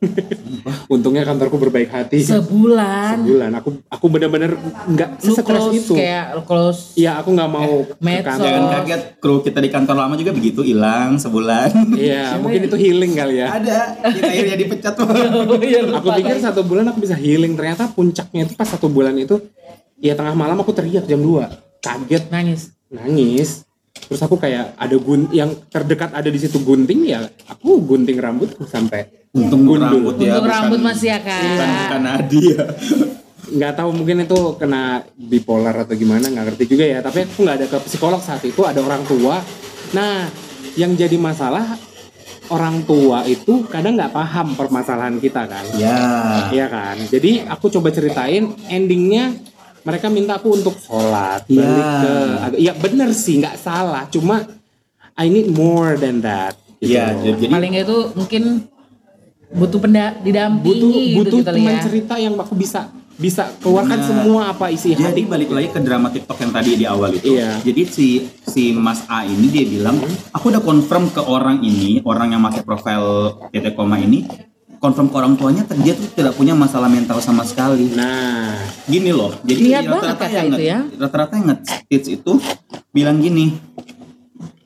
untungnya 0.93 1.23
kantorku 1.23 1.57
berbaik 1.57 1.91
hati 1.91 2.23
Sebulan. 2.23 3.23
sebulan 3.23 3.51
aku 3.57 3.69
aku 3.87 4.07
benar-benar 4.09 4.57
nggak 4.87 5.11
close 5.21 5.75
itu 5.75 5.95
kayak 5.95 6.37
lu 6.37 6.43
close. 6.43 6.81
iya 6.95 7.19
aku 7.19 7.33
nggak 7.33 7.51
mau 7.51 7.85
ke 7.85 7.95
medsos. 8.01 8.27
kantor 8.29 8.47
Jangan 8.47 8.65
kaget 8.71 9.03
kru 9.19 9.37
kita 9.41 9.59
di 9.61 9.71
kantor 9.71 9.97
lama 9.97 10.15
juga 10.15 10.33
begitu 10.33 10.61
hilang 10.61 11.17
sebulan. 11.17 11.71
iya 11.95 12.35
mungkin 12.43 12.67
itu 12.67 12.77
healing 12.77 13.13
kali 13.13 13.41
ya 13.41 13.49
Ada, 13.55 13.79
kita 14.11 14.27
akhirnya 14.29 14.57
dipecat 14.57 14.93
tuh. 14.95 15.07
Oh, 15.45 15.61
iya, 15.61 15.85
aku 15.85 16.09
pikir 16.15 16.41
satu 16.41 16.65
bulan 16.65 16.89
aku 16.89 17.05
bisa 17.05 17.15
healing 17.15 17.55
ternyata 17.55 17.91
puncaknya 17.91 18.47
itu 18.47 18.55
pas 18.55 18.67
satu 18.67 18.89
bulan 18.89 19.13
itu 19.15 19.39
ya 19.99 20.15
tengah 20.15 20.33
malam 20.33 20.57
aku 20.59 20.73
teriak 20.73 21.05
jam 21.05 21.21
2 21.21 21.81
kaget 21.81 22.25
nangis. 22.33 22.73
nangis 22.89 23.67
terus 24.05 24.21
aku 24.21 24.37
kayak 24.37 24.75
ada 24.75 24.97
gun 24.97 25.29
yang 25.31 25.51
terdekat 25.67 26.11
ada 26.11 26.27
di 26.27 26.37
situ 26.37 26.59
gunting 26.59 27.07
ya 27.07 27.21
aku 27.47 27.81
gunting 27.81 28.17
rambutku 28.17 28.65
sampai 28.65 29.25
Untung 29.35 29.67
Gundul. 29.67 29.83
rambut 29.83 30.15
ya. 30.17 30.31
Untuk 30.31 30.47
bukan- 30.47 30.53
rambut 30.55 30.81
masih 30.81 31.09
ya 31.11 31.19
Bukan, 31.19 31.59
kan. 31.59 31.75
bukan 31.81 32.01
Nadi 32.01 32.43
ya. 32.47 32.65
nggak 33.55 33.73
tahu 33.75 33.91
mungkin 33.93 34.17
itu 34.21 34.39
kena 34.55 34.83
bipolar 35.13 35.77
atau 35.77 35.93
gimana 35.93 36.25
nggak 36.25 36.45
ngerti 36.49 36.65
juga 36.67 36.85
ya 36.87 36.99
tapi 36.99 37.23
aku 37.25 37.43
nggak 37.43 37.57
ada 37.59 37.67
ke 37.67 37.79
psikolog 37.83 38.17
saat 38.19 38.41
itu 38.41 38.63
ada 38.63 38.79
orang 38.79 39.05
tua 39.05 39.43
nah 39.91 40.25
yang 40.75 40.95
jadi 40.95 41.15
masalah 41.15 41.77
orang 42.47 42.83
tua 42.83 43.25
itu 43.25 43.65
kadang 43.67 43.95
nggak 43.95 44.11
paham 44.11 44.53
permasalahan 44.53 45.17
kita 45.17 45.45
kan 45.45 45.65
Ya. 45.75 45.99
Iya 46.51 46.67
kan 46.69 46.97
jadi 47.05 47.45
aku 47.47 47.69
coba 47.71 47.89
ceritain 47.89 48.49
endingnya 48.67 49.37
mereka 49.85 50.09
minta 50.09 50.37
aku 50.37 50.57
untuk 50.57 50.75
sholat 50.81 51.45
Ya. 51.47 51.61
balik 51.61 51.89
ke 52.01 52.13
ya 52.59 52.73
bener 52.73 53.13
sih 53.13 53.39
nggak 53.39 53.57
salah 53.57 54.09
cuma 54.09 54.49
I 55.15 55.31
need 55.31 55.53
more 55.53 55.95
than 55.95 56.25
that 56.25 56.59
gitu. 56.83 56.97
Iya, 56.97 57.15
jadi 57.15 57.47
Paling 57.47 57.73
itu 57.79 57.97
mungkin 58.13 58.43
butuh 59.55 59.79
penda 59.79 60.19
didampingi 60.19 60.75
butuh 60.75 60.91
gitu 60.91 61.19
butuh 61.23 61.39
gitu 61.39 61.49
teman 61.55 61.75
ya. 61.79 61.83
cerita 61.87 62.15
yang 62.19 62.35
aku 62.35 62.55
bisa 62.59 62.91
bisa 63.15 63.47
keluarkan 63.63 64.03
Nah, 64.03 64.07
semua 64.11 64.43
apa 64.51 64.75
isi 64.75 64.91
Jadi 64.91 65.07
hati 65.07 65.23
balik 65.23 65.55
lagi 65.55 65.71
ke 65.71 65.79
drama 65.79 66.11
TikTok 66.11 66.35
yang 66.35 66.51
tadi 66.51 66.71
di 66.75 66.83
awal 66.83 67.15
itu. 67.15 67.39
Iya. 67.39 67.63
Jadi 67.63 67.83
si 67.87 68.09
si 68.43 68.75
Mas 68.75 69.07
A 69.07 69.23
ini 69.23 69.47
dia 69.47 69.63
bilang, 69.63 70.03
aku 70.35 70.51
udah 70.51 70.59
confirm 70.59 71.07
ke 71.15 71.23
orang 71.23 71.63
ini, 71.63 72.03
orang 72.03 72.35
yang 72.35 72.43
pakai 72.43 72.67
profil 72.67 73.03
titik 73.55 73.79
koma 73.79 74.03
ini, 74.03 74.27
confirm 74.85 75.09
ke 75.09 75.17
orang 75.17 75.33
tuanya, 75.35 75.65
dia 75.81 75.97
tuh 75.97 76.13
tidak 76.13 76.37
punya 76.37 76.53
masalah 76.53 76.93
mental 76.93 77.17
sama 77.25 77.41
sekali. 77.41 77.89
nah 77.97 78.53
Gini 78.85 79.17
loh, 79.17 79.33
jadi 79.41 79.81
banget 79.81 80.13
rata-rata 80.13 80.27
yang 80.29 80.49
itu 80.53 80.61
ya. 80.61 80.79
rata-rata 81.01 81.33
yang 81.41 81.47
nge-tweets 81.57 82.09
itu 82.13 82.33
bilang 82.93 83.17
gini, 83.17 83.57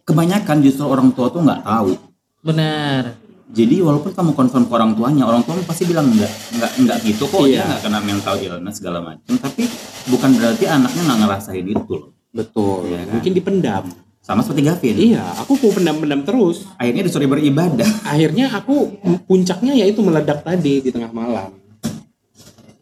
kebanyakan 0.03 0.59
justru 0.59 0.85
orang 0.85 1.15
tua 1.15 1.31
tuh 1.31 1.47
nggak 1.47 1.63
tahu. 1.63 1.95
Benar. 2.43 3.15
Jadi 3.49 3.81
walaupun 3.81 4.13
kamu 4.13 4.37
confirm 4.37 4.65
ke 4.69 4.73
orang 4.75 4.93
tuanya, 4.93 5.25
orang 5.25 5.41
tua 5.41 5.57
pasti 5.65 5.87
bilang 5.87 6.11
enggak, 6.11 6.29
enggak, 6.53 6.71
enggak 6.77 6.99
gitu 7.01 7.25
kok 7.25 7.47
dia 7.47 7.63
Iya. 7.63 7.63
enggak 7.65 7.81
kena 7.87 7.99
mental 8.03 8.35
illness 8.37 8.77
segala 8.77 8.99
macam. 9.01 9.33
Tapi 9.39 9.63
bukan 10.11 10.31
berarti 10.37 10.65
anaknya 10.69 11.03
nggak 11.07 11.19
ngerasain 11.25 11.65
itu 11.65 11.93
loh. 11.95 12.11
betul 12.29 12.85
Iya 12.85 13.09
kan? 13.09 13.13
mungkin 13.17 13.33
dipendam 13.33 13.85
Sama 14.29 14.45
seperti 14.45 14.63
Gavin. 14.69 14.97
iya 15.01 15.25
aku 15.41 15.57
mau 15.57 15.73
pendam-pendam 15.73 16.21
terus. 16.21 16.69
Akhirnya 16.77 17.01
disuruh 17.09 17.33
beribadah. 17.33 17.89
akhirnya 18.13 18.53
aku 18.53 18.93
puncaknya 19.25 19.73
yaitu 19.73 20.05
meledak 20.05 20.45
tadi 20.45 20.85
di 20.85 20.93
tengah 20.93 21.09
malam. 21.17 21.57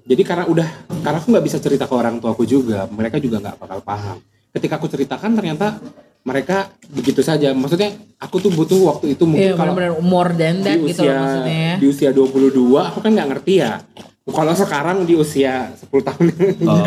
Jadi 0.03 0.23
karena 0.27 0.51
udah 0.51 0.67
karena 1.07 1.23
aku 1.23 1.31
nggak 1.31 1.47
bisa 1.47 1.63
cerita 1.63 1.87
ke 1.87 1.95
orang 1.95 2.19
tuaku 2.19 2.43
juga 2.43 2.91
mereka 2.91 3.23
juga 3.23 3.39
nggak 3.39 3.63
bakal 3.63 3.79
paham. 3.87 4.19
Ketika 4.51 4.75
aku 4.83 4.91
ceritakan 4.91 5.39
ternyata 5.39 5.79
mereka 6.27 6.75
begitu 6.91 7.23
saja. 7.23 7.55
Maksudnya 7.55 7.95
aku 8.19 8.43
tuh 8.43 8.51
butuh 8.51 8.83
waktu 8.91 9.15
itu 9.15 9.23
mungkin 9.23 9.47
Iya 9.47 9.55
kalau 9.55 9.71
benar-benar 9.79 10.03
more 10.03 10.35
than 10.35 10.67
that 10.67 10.83
di 10.83 10.91
gitu 10.91 11.07
loh 11.07 11.15
usia 11.15 11.23
maksudnya. 11.23 11.55
ya. 11.63 11.75
di 11.79 11.87
usia 11.87 12.11
22 12.11 12.91
aku 12.91 12.99
kan 12.99 13.11
nggak 13.15 13.29
ngerti 13.31 13.53
ya. 13.63 13.79
Kalau 14.27 14.51
sekarang 14.59 15.07
di 15.07 15.15
usia 15.15 15.71
10 15.79 15.95
tahun. 16.03 16.25
Oh, 16.67 16.83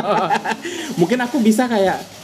mungkin 1.04 1.20
aku 1.20 1.36
bisa 1.44 1.68
kayak 1.68 2.19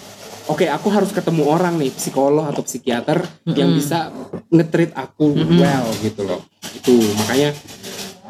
oke 0.46 0.66
aku 0.66 0.88
harus 0.90 1.10
ketemu 1.10 1.42
orang 1.46 1.78
nih 1.78 1.90
psikolog 1.94 2.46
atau 2.46 2.62
psikiater 2.62 3.26
yang 3.52 3.74
bisa 3.74 4.10
ngetreat 4.50 4.94
aku 4.94 5.34
well 5.58 5.86
gitu 6.02 6.22
loh 6.26 6.40
itu 6.74 6.94
makanya 7.22 7.50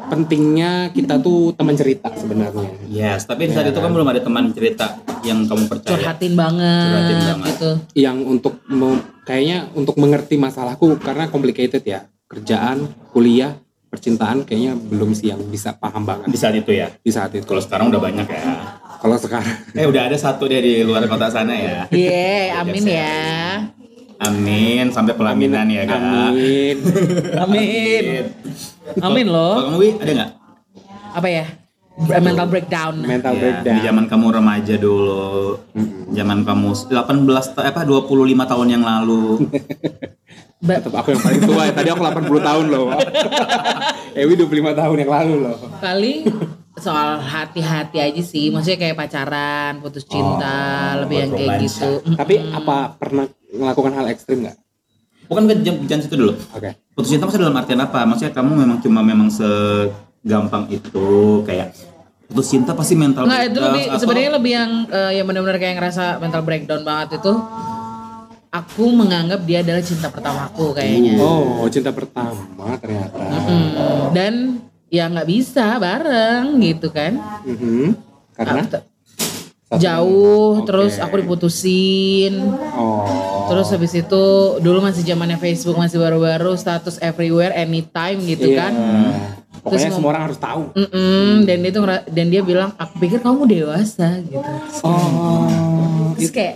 pentingnya 0.07 0.89
kita 0.95 1.19
tuh 1.19 1.51
teman 1.51 1.75
cerita 1.75 2.07
sebenarnya 2.15 2.71
yes, 2.87 3.27
tapi 3.27 3.51
di 3.51 3.53
saat 3.53 3.67
itu 3.67 3.79
kan 3.79 3.91
belum 3.91 4.07
ada 4.07 4.23
teman 4.23 4.55
cerita 4.55 5.03
yang 5.27 5.43
kamu 5.43 5.67
percaya. 5.67 5.99
Curhatin 5.99 6.33
banget, 6.39 6.87
Curhatin 6.87 7.19
banget. 7.19 7.51
gitu. 7.51 7.71
yang 7.99 8.17
untuk 8.23 8.63
kayaknya 9.27 9.67
untuk 9.75 9.99
mengerti 9.99 10.39
masalahku 10.39 10.95
karena 11.03 11.27
complicated 11.27 11.83
ya 11.83 12.07
kerjaan 12.31 12.87
kuliah 13.11 13.59
percintaan 13.97 14.45
kayaknya 14.45 14.77
belum 14.77 15.09
sih 15.11 15.33
yang 15.33 15.41
bisa 15.43 15.73
paham 15.73 16.05
banget 16.05 16.29
Di 16.29 16.37
saat 16.37 16.53
itu 16.53 16.69
ya. 16.69 16.93
di 16.95 17.09
saat 17.09 17.33
itu 17.33 17.43
Kalau 17.43 17.57
sekarang 17.59 17.89
udah 17.89 17.97
banyak 17.99 18.23
ya. 18.23 18.41
kalau 18.97 19.17
sekarang 19.17 19.49
Eh 19.73 19.83
udah 19.83 20.05
ada 20.05 20.15
satu 20.15 20.45
deh 20.45 20.57
di 20.57 20.73
luar 20.81 21.05
kota 21.05 21.27
sana 21.27 21.53
ya. 21.53 21.89
Iya, 21.89 22.61
amin 22.61 22.83
ya. 22.83 23.17
Amin 24.19 24.89
sampai 24.89 25.13
pelaminan 25.13 25.65
ya 25.67 25.83
kak. 25.83 25.97
amin 25.97 26.77
Amin. 27.43 28.05
Amin 28.99 29.25
Kalau 29.27 29.35
loh. 29.35 29.55
kamu 29.67 29.77
Wi, 29.77 29.89
ada 29.95 30.11
nggak? 30.13 30.31
Apa 31.13 31.27
ya? 31.27 31.45
Mental 31.97 32.45
breakdown. 32.45 32.93
mental 33.01 33.33
Ya, 33.33 33.39
breakdown 33.39 33.73
Di 33.73 33.81
zaman 33.83 34.05
kamu 34.05 34.25
remaja 34.31 34.75
dulu, 34.77 35.57
zaman 36.09 36.45
kamu 36.45 36.69
18 36.93 36.93
ta- 37.51 37.65
apa 37.65 37.81
25 37.81 38.05
tahun 38.45 38.67
yang 38.71 38.83
lalu. 38.83 39.41
Ba- 40.57 40.81
tetap 40.81 40.93
aku 40.95 41.13
yang 41.13 41.21
paling 41.21 41.41
tua 41.43 41.61
ya. 41.63 41.71
Tadi 41.71 41.89
aku 41.91 42.01
80 42.01 42.41
tahun 42.41 42.65
loh. 42.67 42.87
Ewi 44.21 44.33
25 44.33 44.49
tahun 44.73 44.95
yang 44.97 45.11
lalu 45.11 45.33
loh. 45.39 45.57
Paling 45.77 46.19
soal 46.75 47.21
hati-hati 47.21 47.97
aja 48.01 48.21
sih. 48.21 48.49
Maksudnya 48.49 48.79
kayak 48.79 48.97
pacaran, 48.97 49.77
putus 49.79 50.03
cinta, 50.03 50.97
Oh, 50.97 51.05
lebih 51.05 51.17
yang 51.19 51.31
kayak 51.31 51.61
gitu. 51.61 51.91
Tapi 52.17 52.41
apa 52.49 52.97
pernah 52.97 53.25
melakukan 53.47 53.93
hal 53.93 54.05
ekstrim 54.09 54.41
nggak? 54.43 54.57
Bukan 55.27 55.43
ke 55.45 55.53
jam 55.61 55.75
jangan 55.85 56.01
situ 56.03 56.15
dulu. 56.15 56.33
Oke. 56.33 56.69
Putus 56.91 57.09
cinta 57.11 57.29
maksudnya 57.29 57.45
dalam 57.45 57.59
artian 57.59 57.81
apa? 57.83 57.99
Maksudnya 58.03 58.33
kamu 58.33 58.51
memang 58.57 58.77
cuma 58.79 58.99
memang 59.01 59.29
segampang 59.29 60.65
itu 60.69 61.05
kayak 61.43 61.75
putus 62.27 62.49
cinta 62.49 62.73
pasti 62.73 62.91
mental 62.91 63.23
Nggak, 63.23 63.39
itu 63.45 63.47
breakdown 63.53 63.67
lebih 63.69 63.83
atau- 63.85 63.99
sebenarnya 64.01 64.31
lebih 64.35 64.51
yang 64.51 64.71
eh, 64.89 65.11
yang 65.15 65.25
benar-benar 65.25 65.57
kayak 65.57 65.75
ngerasa 65.77 66.17
mental 66.17 66.41
breakdown 66.41 66.81
banget 66.81 67.21
itu. 67.21 67.33
Aku 68.57 68.89
menganggap 68.89 69.43
dia 69.43 69.61
adalah 69.61 69.81
cinta 69.81 70.07
pertamaku 70.07 70.73
kayaknya. 70.73 71.13
Oh, 71.17 71.67
cinta 71.67 71.91
pertama 71.91 72.33
ternyata. 72.75 73.17
Hmm, 73.19 73.69
dan 74.11 74.33
ya 74.87 75.05
nggak 75.05 75.27
bisa 75.27 75.77
bareng 75.77 76.57
gitu 76.59 76.89
kan. 76.89 77.21
Mhm. 77.43 77.93
Karena 78.33 78.61
Satu- 78.63 78.85
jauh 79.77 80.63
Oke. 80.63 80.65
terus 80.65 80.95
aku 80.95 81.19
diputusin 81.19 82.39
oh. 82.71 83.03
terus 83.51 83.67
habis 83.67 83.91
itu 83.91 84.23
dulu 84.57 84.79
masih 84.79 85.03
zamannya 85.03 85.35
Facebook 85.35 85.75
masih 85.75 85.99
baru-baru 85.99 86.55
status 86.55 86.95
everywhere 86.97 87.51
anytime 87.51 88.15
gitu 88.21 88.47
Iya. 88.47 88.57
kan 88.57 88.73
Pokoknya 89.57 89.83
Terus 89.83 89.91
semua 89.91 90.09
orang 90.09 90.23
harus 90.23 90.39
tahu. 90.39 90.61
Mm-mm, 90.71 91.43
dan 91.43 91.57
dia 91.59 91.71
tuh 91.73 91.83
dan 91.83 92.25
dia 92.31 92.39
bilang 92.39 92.71
aku 92.73 92.93
pikir 92.97 93.19
kamu 93.19 93.43
dewasa 93.43 94.23
gitu 94.23 94.51
Oh. 94.87 96.15
terus 96.15 96.31
kayak 96.31 96.55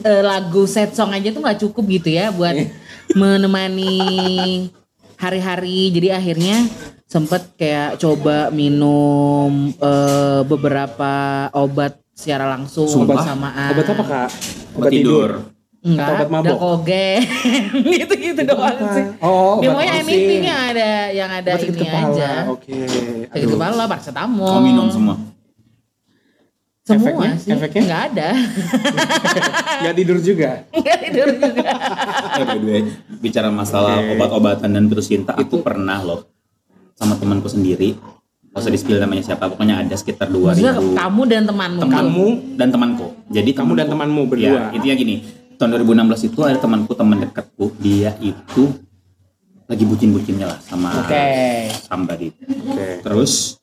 eh, 0.00 0.22
lagu 0.22 0.64
set 0.64 0.92
song 0.92 1.10
aja 1.10 1.28
tuh 1.28 1.40
nggak 1.40 1.60
cukup 1.60 1.84
gitu 1.92 2.08
ya 2.10 2.30
buat 2.30 2.54
Iya. 2.54 2.70
menemani 3.12 3.94
hari-hari 5.16 5.88
jadi 5.90 6.16
akhirnya 6.16 6.66
sempet 7.04 7.54
kayak 7.54 7.96
coba 7.96 8.50
minum 8.50 9.70
eh, 9.72 10.40
beberapa 10.42 11.12
obat 11.52 11.96
secara 12.12 12.48
langsung 12.48 12.86
Sumpah? 12.86 13.14
bersamaan 13.14 13.70
Obat 13.72 13.86
apa 13.86 14.04
kak? 14.04 14.30
Obat 14.74 14.90
tidur. 14.90 15.30
Enggak, 15.78 16.02
Atau 16.02 16.14
obat 16.16 16.28
mabok? 16.28 16.48
Dalkogen 16.50 17.20
gitu-gitu 17.94 18.42
doang 18.42 18.78
sih. 18.90 19.04
Oh, 19.20 19.60
Ya, 19.60 19.70
obat 19.70 19.78
pokoknya 19.78 19.92
pusing. 19.94 20.08
anything 20.10 20.42
yang 20.42 20.60
ada 20.66 20.88
yang 21.12 21.30
ada 21.30 21.46
Obat 21.48 21.60
sakit 21.60 21.70
ini 21.70 21.80
kepala. 21.80 22.08
aja. 22.10 22.30
Oke. 22.48 22.74
Sakit 22.82 23.38
Aduh. 23.38 23.50
kepala, 23.54 23.82
paracetamol. 23.86 24.48
Kamu 24.50 24.60
minum 24.64 24.86
semua. 24.90 25.14
Semua 26.86 27.10
Efeknya? 27.10 27.30
sih. 27.34 27.50
Efeknya? 27.50 27.82
Enggak 27.82 28.02
ada. 28.14 28.28
Nggak 29.82 29.94
tidur 29.98 30.18
juga. 30.22 30.50
Enggak 30.70 30.98
tidur 31.02 31.28
juga. 31.34 31.70
Eh, 32.32 32.44
by 32.46 32.56
the 32.56 32.66
way, 32.70 32.82
bicara 33.18 33.48
masalah 33.50 33.98
Oke. 33.98 34.14
obat-obatan 34.14 34.70
dan 34.70 34.86
putus 34.86 35.10
cinta, 35.10 35.34
aku 35.34 35.60
pernah 35.60 35.98
loh 36.00 36.30
sama 36.94 37.18
temanku 37.18 37.50
sendiri 37.50 37.98
Gak 38.56 38.64
usah 38.64 38.72
di 38.72 38.80
spill 38.80 38.96
namanya 38.96 39.20
siapa, 39.20 39.52
pokoknya 39.52 39.84
ada 39.84 39.92
sekitar 39.92 40.32
2000 40.32 40.56
Maksudnya 40.56 40.74
kamu 40.96 41.22
dan 41.28 41.42
temanmu. 41.44 41.80
teman 41.84 41.92
Kamu 41.92 42.26
dan 42.56 42.68
temanku. 42.72 43.06
Jadi 43.28 43.50
Kamu 43.52 43.72
dan 43.76 43.86
temanmu 43.92 44.22
berdua. 44.24 44.48
Ya, 44.48 44.62
intinya 44.72 44.96
gini, 44.96 45.14
tahun 45.60 45.84
2016 45.84 46.32
itu 46.32 46.40
ada 46.40 46.56
temanku 46.56 46.96
teman 46.96 47.20
dekatku, 47.20 47.76
dia 47.76 48.16
itu 48.16 48.72
lagi 49.68 49.84
bucin-bucinnya 49.84 50.48
lah 50.48 50.58
sama 50.64 50.88
Oke. 51.04 51.68
somebody. 51.84 52.32
Oke. 52.32 53.04
Terus 53.04 53.55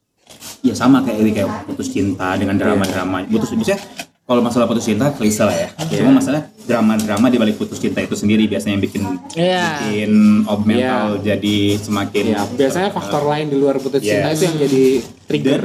ya 0.64 0.74
sama 0.74 1.04
kayak 1.04 1.18
Ewi 1.20 1.32
kayak 1.34 1.68
putus 1.68 1.88
cinta 1.88 2.34
dengan 2.34 2.56
drama-drama. 2.56 3.28
Putus 3.28 3.52
maksudnya 3.52 3.84
kalau 4.24 4.40
masalah 4.40 4.66
putus 4.66 4.88
cinta 4.88 5.12
klise 5.12 5.44
lah 5.44 5.52
ya. 5.54 5.68
Cuma 5.94 6.18
masalah 6.18 6.48
drama-drama 6.64 7.28
di 7.28 7.36
balik 7.36 7.56
putus 7.56 7.78
cinta 7.78 8.00
itu 8.00 8.16
sendiri 8.16 8.48
biasanya 8.48 8.74
yang 8.74 8.84
bikin 8.84 9.02
Iya. 9.36 9.66
bikin 9.84 10.12
ob 10.46 10.64
mental 10.64 11.20
jadi 11.20 11.58
semakin 11.78 12.24
Ya, 12.32 12.48
biasanya 12.48 12.90
faktor 12.90 13.28
lain 13.28 13.52
di 13.52 13.60
luar 13.60 13.76
putus 13.78 14.00
cinta 14.00 14.32
Yes. 14.32 14.40
itu 14.40 14.44
yang 14.46 14.58
jadi 14.62 14.84
trigger. 15.28 15.62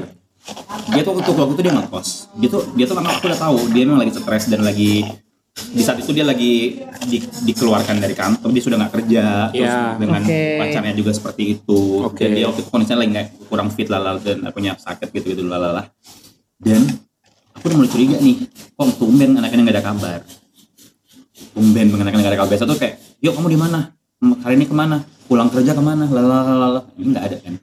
dia 0.88 1.04
tuh 1.04 1.12
waktu 1.12 1.30
waktu 1.30 1.54
itu 1.54 1.62
dia 1.62 1.74
ngekos 1.76 2.08
dia 2.34 2.48
tuh 2.48 2.62
dia 2.72 2.84
tuh 2.88 2.96
memang 2.96 3.12
aku 3.12 3.28
udah 3.28 3.36
tahu 3.38 3.58
dia 3.68 3.84
memang 3.84 4.00
lagi 4.00 4.16
stres 4.16 4.48
dan 4.48 4.64
lagi 4.64 5.04
di 5.68 5.82
saat 5.82 5.98
itu 5.98 6.10
dia 6.10 6.22
lagi 6.22 6.78
di- 7.04 7.22
dikeluarkan 7.44 7.98
dari 7.98 8.12
kantor 8.12 8.48
dia 8.48 8.62
sudah 8.62 8.76
nggak 8.78 8.92
kerja 8.94 9.24
terus 9.50 9.68
Iya. 9.68 9.96
dengan 9.96 10.22
Oke. 10.22 10.42
pacarnya 10.56 10.94
juga 10.94 11.10
seperti 11.10 11.42
itu. 11.54 11.80
Oke. 12.02 12.22
dan 12.22 12.30
dia 12.32 12.46
waktu 12.46 12.60
itu 12.60 12.70
kondisinya 12.70 12.98
lagi 12.98 13.10
nggak 13.12 13.26
kurang 13.46 13.68
fit 13.68 13.88
lalala 13.88 14.18
dan 14.18 14.38
punya 14.48 14.72
sakit 14.74 15.08
gitu 15.10 15.26
gitu 15.32 15.42
lalala 15.44 15.90
dan 16.56 16.82
aku 17.52 17.64
udah 17.66 17.76
mulai 17.76 17.90
curiga 17.90 18.16
nih 18.18 18.36
kok 18.48 18.88
tumben 18.96 19.30
anaknya 19.34 19.62
nggak 19.62 19.76
ada 19.76 19.84
kabar? 19.84 20.20
Tumben 21.50 21.86
anaknya 21.92 22.18
nggak 22.18 22.32
ada 22.32 22.38
kabar. 22.38 22.50
Biasa 22.54 22.64
tuh 22.64 22.78
kayak 22.78 22.94
yuk 23.18 23.34
kamu 23.34 23.48
di 23.50 23.58
mana? 23.58 23.78
Hari 24.18 24.54
ini 24.54 24.66
ke 24.66 24.74
mana? 24.74 24.96
Pulang 25.26 25.50
kerja 25.50 25.74
ke 25.74 25.82
mana? 25.82 26.06
Lalala 26.06 26.86
ini 26.94 27.10
nggak 27.10 27.24
ada 27.24 27.36
kan? 27.38 27.54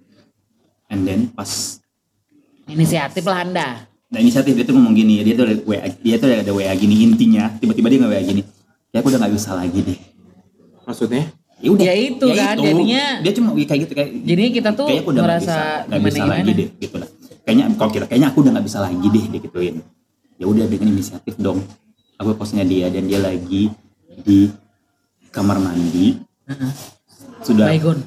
And 0.88 1.02
then 1.04 1.22
pas 1.30 1.80
Inisiatif 2.66 3.24
lah 3.24 3.40
Anda. 3.42 3.68
Nah 4.06 4.20
inisiatif 4.22 4.54
dia 4.54 4.66
tuh 4.66 4.78
ngomong 4.78 4.94
gini, 4.94 5.26
dia 5.26 5.34
tuh 5.34 5.46
ada 5.50 5.56
WA, 5.66 5.88
dia 5.98 6.16
tuh 6.22 6.28
ada 6.30 6.54
WA 6.54 6.74
gini 6.78 6.96
intinya, 7.02 7.50
tiba-tiba 7.58 7.90
dia 7.90 7.98
nggak 8.06 8.14
WA 8.14 8.22
gini, 8.22 8.42
ya 8.94 9.02
aku 9.02 9.10
udah 9.10 9.20
nggak 9.26 9.34
bisa 9.34 9.50
lagi 9.58 9.80
deh. 9.82 10.00
Maksudnya? 10.86 11.24
Ya 11.58 11.70
udah. 11.74 11.84
Ya 11.88 11.94
itu 11.98 12.26
kan, 12.36 12.56
jadinya- 12.62 13.18
dia 13.26 13.32
cuma 13.34 13.50
kayak 13.58 13.80
gitu 13.88 13.94
kayak. 13.98 14.10
Jadinya 14.22 14.52
kita 14.54 14.70
tuh 14.78 14.86
kayaknya 14.86 15.02
aku 15.02 15.10
udah 15.10 15.22
nggak 15.26 15.32
merasa 15.34 15.50
bisa, 15.50 15.88
nggak 15.90 16.00
bisa 16.00 16.18
gimana-gimana. 16.22 16.38
lagi 16.38 16.52
deh, 16.54 16.70
gitu 16.78 16.96
lah. 17.02 17.10
Kayaknya 17.46 17.66
kalau 17.78 17.92
kita, 17.94 18.06
kayaknya 18.06 18.28
aku 18.30 18.38
udah 18.46 18.52
nggak 18.54 18.66
bisa 18.70 18.80
lagi 18.82 19.08
deh, 19.10 19.24
dia 19.26 19.40
gituin. 19.42 19.76
Ya 20.36 20.46
udah 20.46 20.66
bikin 20.68 20.88
inisiatif 20.92 21.36
dong. 21.42 21.60
Aku 22.16 22.30
posnya 22.38 22.64
dia 22.64 22.88
dan 22.94 23.04
dia 23.10 23.20
lagi 23.20 23.74
di 24.24 24.48
kamar 25.34 25.60
mandi, 25.60 26.16
Heeh. 26.48 26.72
sudah 27.44 27.68
Baygon. 27.68 28.00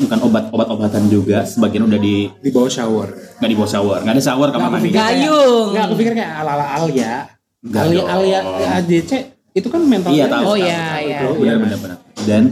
Bukan 0.00 0.18
obat 0.24 0.44
obat-obatan 0.48 1.02
juga, 1.06 1.44
sebagian 1.44 1.84
udah 1.84 1.96
di 1.96 2.32
Di 2.34 2.50
bawah 2.50 2.66
shower. 2.66 3.08
nggak 3.36 3.46
di 3.46 3.56
bawah 3.56 3.70
shower, 3.70 3.98
nggak 4.00 4.14
ada 4.16 4.24
shower 4.24 4.48
kamar 4.48 4.68
mandi. 4.70 4.88
Gayung. 4.90 5.66
Enggak, 5.70 5.84
aku 5.86 5.94
pikir 5.96 6.12
kayak 6.14 6.32
ala-ala 6.40 6.64
Alia. 6.74 7.28
Enggak 7.60 7.82
Alia 7.84 8.00
dong. 8.00 8.08
Alia 8.10 8.40
ADC 8.80 9.10
itu 9.50 9.68
kan 9.68 9.80
mental 9.82 10.10
Iya, 10.10 10.24
tahu. 10.26 10.42
Oh 10.44 10.56
iya, 10.56 10.82
iya. 10.98 11.18
Benar 11.28 11.56
benar 11.58 11.78
benar. 11.78 11.98
Dan 12.24 12.42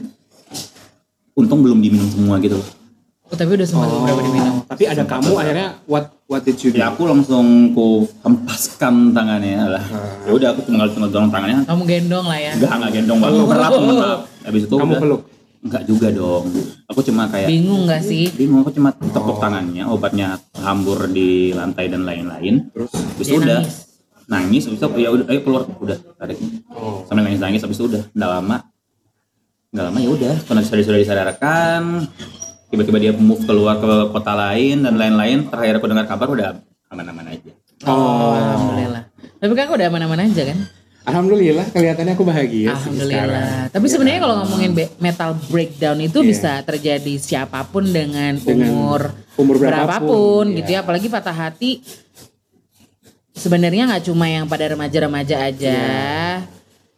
untung 1.32 1.60
belum 1.62 1.78
diminum 1.78 2.08
semua 2.08 2.36
gitu. 2.38 2.58
Oh, 3.28 3.36
tapi 3.36 3.60
udah 3.60 3.66
sempat 3.68 3.88
beberapa 3.92 4.24
diminum. 4.24 4.54
Tapi 4.64 4.84
ada 4.84 5.04
kamu 5.04 5.32
akhirnya 5.36 5.68
what 5.84 6.16
what 6.24 6.40
did 6.42 6.56
you 6.58 6.72
do? 6.72 6.80
Ya 6.80 6.88
aku 6.88 7.04
langsung 7.04 7.76
ku 7.76 8.08
hempaskan 8.24 9.12
tangannya 9.12 9.68
lah. 9.68 9.84
Ya 10.24 10.32
udah 10.32 10.48
aku 10.52 10.64
tinggal 10.64 10.88
tinggal 10.88 11.12
dorong 11.12 11.28
tangannya. 11.28 11.60
Kamu 11.64 11.82
gendong 11.84 12.24
lah 12.24 12.38
ya. 12.40 12.52
Enggak 12.56 12.72
enggak 12.72 12.92
gendong 12.96 13.18
banget. 13.20 13.40
Berat 13.44 13.70
maaf. 13.78 14.20
Habis 14.48 14.62
itu 14.64 14.74
Kamu 14.74 14.92
udah- 14.92 15.02
peluk? 15.04 15.22
Enggak 15.68 15.84
juga 15.84 16.08
dong. 16.08 16.48
Aku 16.88 17.04
cuma 17.04 17.28
kayak 17.28 17.52
Bingung 17.52 17.84
gak 17.84 18.00
sih? 18.00 18.32
bingung 18.32 18.64
aku 18.64 18.72
cuma 18.72 18.88
tepuk 18.90 19.36
tangannya, 19.36 19.84
obatnya 19.84 20.40
hambur 20.56 21.04
di 21.06 21.52
lantai 21.52 21.92
dan 21.92 22.08
lain-lain. 22.08 22.72
Terus 22.72 22.88
Habis 22.88 23.26
itu 23.28 23.36
udah 23.36 23.60
nangis. 23.60 23.76
nangis, 24.24 24.62
habis 24.64 24.80
itu 24.80 24.88
ya 24.96 25.08
udah 25.12 25.26
ayo 25.28 25.40
keluar 25.44 25.62
udah 25.68 25.96
tarik. 26.16 26.40
oh. 26.72 27.04
Sambil 27.04 27.28
nangis 27.28 27.36
nangis 27.38 27.60
habis 27.60 27.76
itu 27.76 27.84
udah 27.86 28.00
enggak 28.08 28.30
lama. 28.32 28.56
Enggak 29.68 29.84
lama 29.92 29.98
ya 30.00 30.08
udah, 30.08 30.34
karena 30.48 30.60
sudah 30.64 30.80
sudah 30.82 31.00
disadarkan. 31.00 31.82
Tiba-tiba 32.68 32.98
dia 32.98 33.12
move 33.12 33.44
keluar 33.44 33.76
ke 33.76 33.92
kota 34.08 34.32
lain 34.32 34.84
dan 34.84 34.96
lain-lain. 34.96 35.48
Terakhir 35.48 35.76
aku 35.76 35.86
dengar 35.86 36.08
kabar 36.08 36.28
udah 36.28 36.48
aman-aman 36.88 37.28
aja. 37.28 37.52
Oh, 37.84 38.32
alhamdulillah. 38.32 39.04
Tapi 39.36 39.52
kan 39.52 39.64
aku 39.68 39.74
udah 39.76 39.88
aman-aman 39.88 40.20
aja 40.24 40.42
kan? 40.48 40.58
Alhamdulillah 41.08 41.66
kelihatannya 41.72 42.12
aku 42.12 42.24
bahagia 42.28 42.76
sih 42.76 42.92
sekarang. 42.92 43.00
Alhamdulillah. 43.00 43.72
Tapi 43.72 43.86
sebenarnya 43.88 44.20
kalau 44.20 44.36
ngomongin 44.44 44.70
metal 45.00 45.30
breakdown 45.48 45.98
itu 46.04 46.18
Iya. 46.20 46.28
bisa 46.28 46.52
terjadi 46.62 47.14
siapa 47.16 47.64
pun 47.64 47.88
dengan, 47.88 48.36
Dengan 48.36 48.68
umur 48.68 49.02
umur 49.40 49.56
berapapun, 49.56 49.80
berapapun 49.88 50.44
iya. 50.52 50.56
gitu 50.60 50.70
ya. 50.76 50.78
Apalagi 50.84 51.06
patah 51.08 51.36
hati 51.36 51.80
sebenarnya 53.38 53.88
nggak 53.88 54.04
cuma 54.10 54.26
yang 54.26 54.44
pada 54.50 54.68
remaja-remaja 54.68 55.36
aja. 55.48 55.78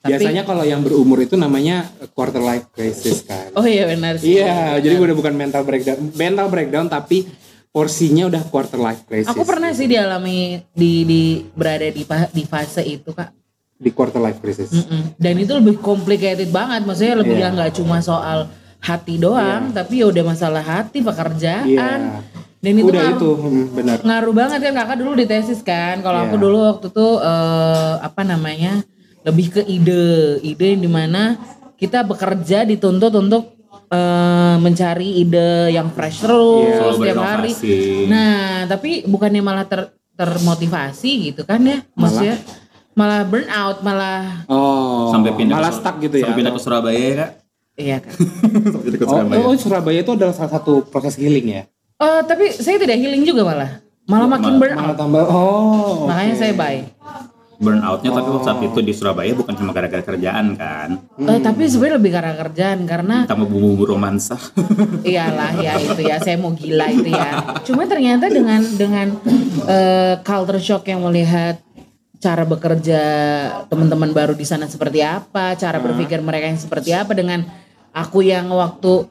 Tapi 0.00 0.16
Biasanya 0.16 0.48
kalau 0.48 0.64
yang 0.64 0.80
berumur 0.80 1.20
itu 1.20 1.36
namanya 1.36 1.84
quarter 2.16 2.40
life 2.40 2.72
crisis 2.72 3.20
kan. 3.20 3.52
Oh 3.52 3.68
iya 3.68 3.84
benar 3.84 4.16
sih. 4.16 4.40
Iya, 4.40 4.80
jadi 4.80 4.96
udah 4.96 5.12
bukan 5.12 5.36
mental 5.36 5.60
breakdown, 5.60 6.00
mental 6.16 6.48
breakdown 6.48 6.88
tapi 6.88 7.28
porsinya 7.68 8.26
udah 8.26 8.42
quarter 8.48 8.80
life 8.80 9.04
crisis. 9.04 9.28
Aku 9.28 9.44
pernah 9.44 9.76
sih 9.76 9.84
dialami 9.84 10.64
di 10.72 11.04
di 11.04 11.22
berada 11.52 11.84
di 11.84 12.02
di 12.32 12.44
fase 12.48 12.80
itu 12.80 13.12
kak. 13.12 13.39
Di 13.80 13.90
quarter 13.90 14.20
life 14.20 14.38
crisis. 14.38 14.68
Mm-mm. 14.70 15.16
Dan 15.16 15.40
itu 15.40 15.56
lebih 15.56 15.80
complicated 15.80 16.52
banget. 16.52 16.84
Maksudnya 16.84 17.16
lebih 17.16 17.40
Iya. 17.40 17.42
yang 17.48 17.52
nggak 17.56 17.72
cuma 17.80 18.04
soal 18.04 18.44
hati 18.80 19.16
doang, 19.16 19.72
tapi 19.72 20.04
ya 20.04 20.06
udah 20.08 20.24
masalah 20.24 20.60
hati, 20.60 21.00
pekerjaan. 21.00 21.64
Iya. 21.64 22.20
Dan 22.60 22.72
itu 22.76 22.92
udah 22.92 23.00
ngaruh, 23.00 23.16
itu, 23.16 23.30
hmm, 23.40 23.66
benar. 23.72 23.96
ngaruh 24.04 24.34
banget 24.36 24.58
kan 24.60 24.74
kakak 24.76 24.96
dulu 25.00 25.12
di 25.16 25.24
tesis 25.24 25.64
kan. 25.64 26.04
Kalau 26.04 26.28
aku 26.28 26.36
Iya. 26.36 26.44
dulu 26.44 26.56
waktu 26.60 26.86
itu 26.92 27.08
eh, 27.18 27.94
apa 27.98 28.20
namanya 28.20 28.72
lebih 29.24 29.46
ke 29.48 29.62
ide, 29.64 30.04
ide 30.44 30.76
yang 30.76 30.82
di 30.84 30.90
mana 30.92 31.40
kita 31.80 32.04
bekerja 32.04 32.68
dituntut 32.68 33.16
untuk 33.16 33.56
eh, 33.90 34.56
mencari 34.60 35.18
ide 35.18 35.72
yang 35.72 35.88
fresh 35.90 36.20
terus 36.20 36.68
Iya. 36.68 36.76
Selalu 36.76 36.94
setiap 37.00 37.16
hari. 37.24 37.52
Nah, 38.06 38.36
tapi 38.68 38.90
bukannya 39.08 39.40
malah 39.40 39.64
ter 39.64 39.96
termotivasi 40.14 41.32
gitu 41.32 41.42
kan 41.48 41.64
ya? 41.64 41.80
Maksudnya 41.96 42.36
malah 42.36 42.68
burn 42.94 43.46
out, 43.48 43.80
malah 43.80 44.44
Oh, 44.46 45.10
sampai 45.10 45.32
pindah 45.32 45.56
malah 45.56 45.70
ke, 45.70 45.78
stuck 45.78 45.96
gitu 45.98 46.16
ya. 46.16 46.24
Sampai 46.24 46.38
pindah 46.38 46.52
ke 46.52 46.60
Surabaya 46.60 46.98
ya, 47.00 47.14
Kak. 47.16 47.30
iya 47.76 47.96
kan. 47.98 48.12
Sampai 48.72 48.84
pindah 48.84 48.98
ke 48.98 49.06
Oh, 49.06 49.12
Surabaya. 49.14 49.40
oh, 49.40 49.54
Surabaya 49.56 49.98
itu 50.00 50.12
adalah 50.12 50.34
salah 50.34 50.52
satu 50.52 50.72
proses 50.84 51.14
healing 51.14 51.46
ya. 51.50 51.62
Eh, 51.96 52.20
tapi 52.24 52.48
saya 52.50 52.76
tidak 52.76 52.96
healing 52.96 53.22
juga 53.22 53.44
malah. 53.44 53.70
Malah 54.04 54.28
makin 54.28 54.56
burn 54.56 54.74
Malah 54.74 54.90
out. 54.90 54.98
tambah 54.98 55.24
oh. 55.24 56.04
Makanya 56.06 56.34
saya 56.34 56.52
buy. 56.52 56.76
Burnoutnya 57.56 58.08
tapi 58.10 58.24
Oh. 58.26 58.40
saat 58.40 58.56
itu 58.58 58.80
di 58.80 58.88
Surabaya 58.90 59.28
bukan 59.30 59.52
cuma 59.52 59.70
gara-gara 59.70 60.00
kerjaan 60.00 60.56
kan. 60.56 60.96
Eh, 61.14 61.38
tapi 61.38 61.68
sebenarnya 61.68 61.96
lebih 61.96 62.10
karena 62.10 62.32
kerjaan 62.34 62.78
karena 62.84 63.16
Tambah 63.24 63.44
bumbu-bumbu 63.44 63.84
romansa. 63.86 64.32
iyalah 65.04 65.52
ya 65.54 65.76
itu 65.76 66.00
ya 66.00 66.16
saya 66.16 66.36
mau 66.36 66.50
gila 66.50 66.88
itu 66.88 67.12
ya. 67.12 67.60
Cuma 67.62 67.84
ternyata 67.84 68.26
dengan 68.26 68.64
dengan 68.64 69.12
eh, 69.66 70.14
culture 70.20 70.56
shock 70.58 70.88
yang 70.88 71.04
melihat 71.04 71.60
cara 72.20 72.44
bekerja 72.44 73.00
teman-teman 73.66 74.12
baru 74.12 74.32
di 74.32 74.44
sana 74.44 74.68
seperti 74.68 75.00
apa, 75.00 75.56
cara 75.56 75.80
berpikir 75.80 76.20
mereka 76.20 76.46
yang 76.46 76.60
seperti 76.60 76.92
apa 76.92 77.10
dengan 77.10 77.48
aku 77.90 78.20
yang 78.20 78.46
waktu 78.46 79.08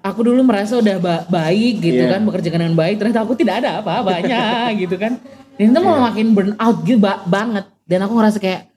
aku 0.00 0.20
dulu 0.22 0.44
merasa 0.44 0.76
udah 0.76 0.96
ba- 0.96 1.24
baik 1.26 1.80
gitu 1.80 1.98
Iya. 1.98 2.12
kan 2.12 2.22
bekerja 2.22 2.48
dengan 2.50 2.72
baik 2.72 3.00
ternyata 3.00 3.24
aku 3.24 3.34
tidak 3.34 3.64
ada 3.64 3.80
apa-apanya 3.80 4.42
gitu 4.80 4.94
kan. 4.94 5.16
Dan 5.56 5.72
itu 5.72 5.80
malah 5.80 6.12
makin 6.12 6.26
burn 6.30 6.52
out 6.54 6.84
gitu 6.84 7.00
ba- 7.00 7.24
banget 7.24 7.64
dan 7.82 8.04
aku 8.04 8.12
ngerasa 8.12 8.36
kayak 8.36 8.68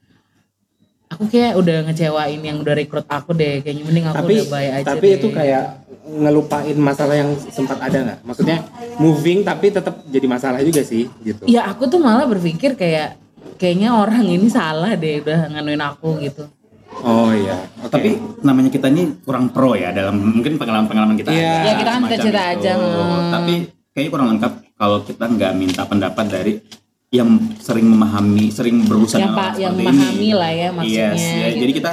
aku 1.09 1.27
kayak 1.27 1.53
udah 1.53 1.77
ngecewain 1.83 2.39
yang 2.39 2.57
udah 2.57 2.73
rekrut 2.73 3.03
aku 3.03 3.33
deh 3.33 3.59
kayaknya 3.59 3.83
mending 3.83 4.05
aku 4.07 4.15
tapi 4.15 4.33
udah 4.37 4.47
baik 4.47 4.71
aja 4.71 4.85
tapi 4.87 5.05
deh. 5.05 5.15
itu 5.17 5.27
kayak 5.29 5.63
ngelupain 6.07 6.77
masalah 6.79 7.15
yang 7.17 7.29
sempat 7.51 7.77
ada 7.77 7.97
nggak? 7.99 8.19
Maksudnya 8.23 8.57
moving 8.95 9.43
tapi 9.43 9.69
tetap 9.69 9.99
jadi 10.07 10.25
masalah 10.25 10.63
juga 10.63 10.79
sih 10.81 11.11
gitu. 11.19 11.43
Ya 11.45 11.67
aku 11.67 11.85
tuh 11.85 11.99
malah 11.99 12.23
berpikir 12.23 12.73
kayak 12.73 13.19
kayaknya 13.57 13.89
orang 13.95 14.25
ini 14.27 14.47
salah 14.51 14.93
deh 14.93 15.23
udah 15.23 15.49
nganuin 15.49 15.81
aku 15.81 16.19
gitu. 16.21 16.45
Oh 16.99 17.31
iya. 17.31 17.55
Oke. 17.85 17.93
Tapi 17.93 18.09
namanya 18.43 18.69
kita 18.73 18.91
ini 18.91 19.23
kurang 19.23 19.53
pro 19.55 19.77
ya 19.77 19.93
dalam 19.95 20.19
mungkin 20.19 20.59
pengalaman-pengalaman 20.59 21.15
kita. 21.15 21.31
Iya. 21.31 21.53
Ya, 21.63 21.73
kita 21.79 21.91
kan 21.95 22.01
cerita 22.09 22.41
aja, 22.57 22.71
hmm. 22.75 23.29
Tapi 23.31 23.53
kayaknya 23.93 24.11
kurang 24.11 24.27
lengkap 24.35 24.53
kalau 24.75 24.97
kita 25.05 25.25
nggak 25.29 25.51
minta 25.55 25.83
pendapat 25.87 26.25
dari 26.27 26.53
yang 27.09 27.29
sering 27.57 27.89
memahami, 27.89 28.53
sering 28.53 28.85
berurusan 28.85 29.17
Yang 29.17 29.31
dengan 29.33 29.41
pak 29.41 29.53
yang 29.57 29.73
memahami 29.73 30.29
ini. 30.29 30.37
lah 30.37 30.51
ya 30.53 30.69
maksudnya. 30.69 31.09
Yes, 31.09 31.21
ya, 31.25 31.47
gitu. 31.49 31.59
jadi 31.65 31.71
kita 31.73 31.91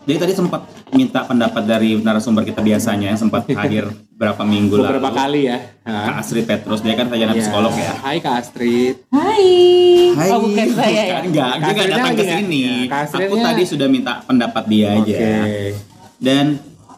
jadi 0.00 0.16
tadi 0.18 0.32
sempat 0.32 0.64
minta 0.90 1.20
pendapat 1.22 1.62
dari 1.62 1.96
narasumber 1.96 2.42
kita 2.42 2.60
biasanya 2.60 3.12
yang 3.12 3.20
sempat 3.20 3.44
hadir 3.58 3.84
berapa 4.10 4.40
minggu 4.42 4.74
beberapa 4.74 5.06
lalu. 5.06 5.16
kali 5.16 5.40
ya. 5.46 5.58
Kak 5.82 6.16
Astrid 6.18 6.44
Petrus 6.44 6.80
dia 6.80 6.92
kan 6.92 7.06
sarjana 7.06 7.30
Iya. 7.30 7.40
psikolog 7.40 7.72
ya. 7.72 7.92
Hai 7.98 8.16
Kak 8.18 8.34
Astrid. 8.38 8.96
Hai. 9.08 9.44
Hai, 10.10 10.28
Oh 10.28 10.40
bukan 10.42 10.68
saya 10.70 11.02
ya. 11.06 11.18
Enggak, 11.20 11.52
dia 11.54 11.70
enggak 11.70 11.86
datang 11.88 12.12
ke 12.12 12.22
nggak? 12.22 12.38
sini. 12.38 12.60
Ya, 12.84 13.00
Aku 13.06 13.34
tadi 13.38 13.62
sudah 13.64 13.86
minta 13.86 14.12
pendapat 14.22 14.64
dia 14.66 14.88
aja. 14.92 15.00
Oke. 15.00 15.32
Dan 16.18 16.46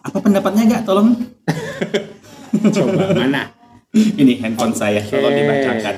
apa 0.00 0.18
pendapatnya 0.18 0.62
enggak? 0.64 0.82
Tolong. 0.82 1.08
Coba 2.74 3.04
mana? 3.12 3.42
Ini 4.20 4.40
handphone 4.40 4.72
saya, 4.72 5.04
tolong 5.04 5.30
dibacakan. 5.30 5.94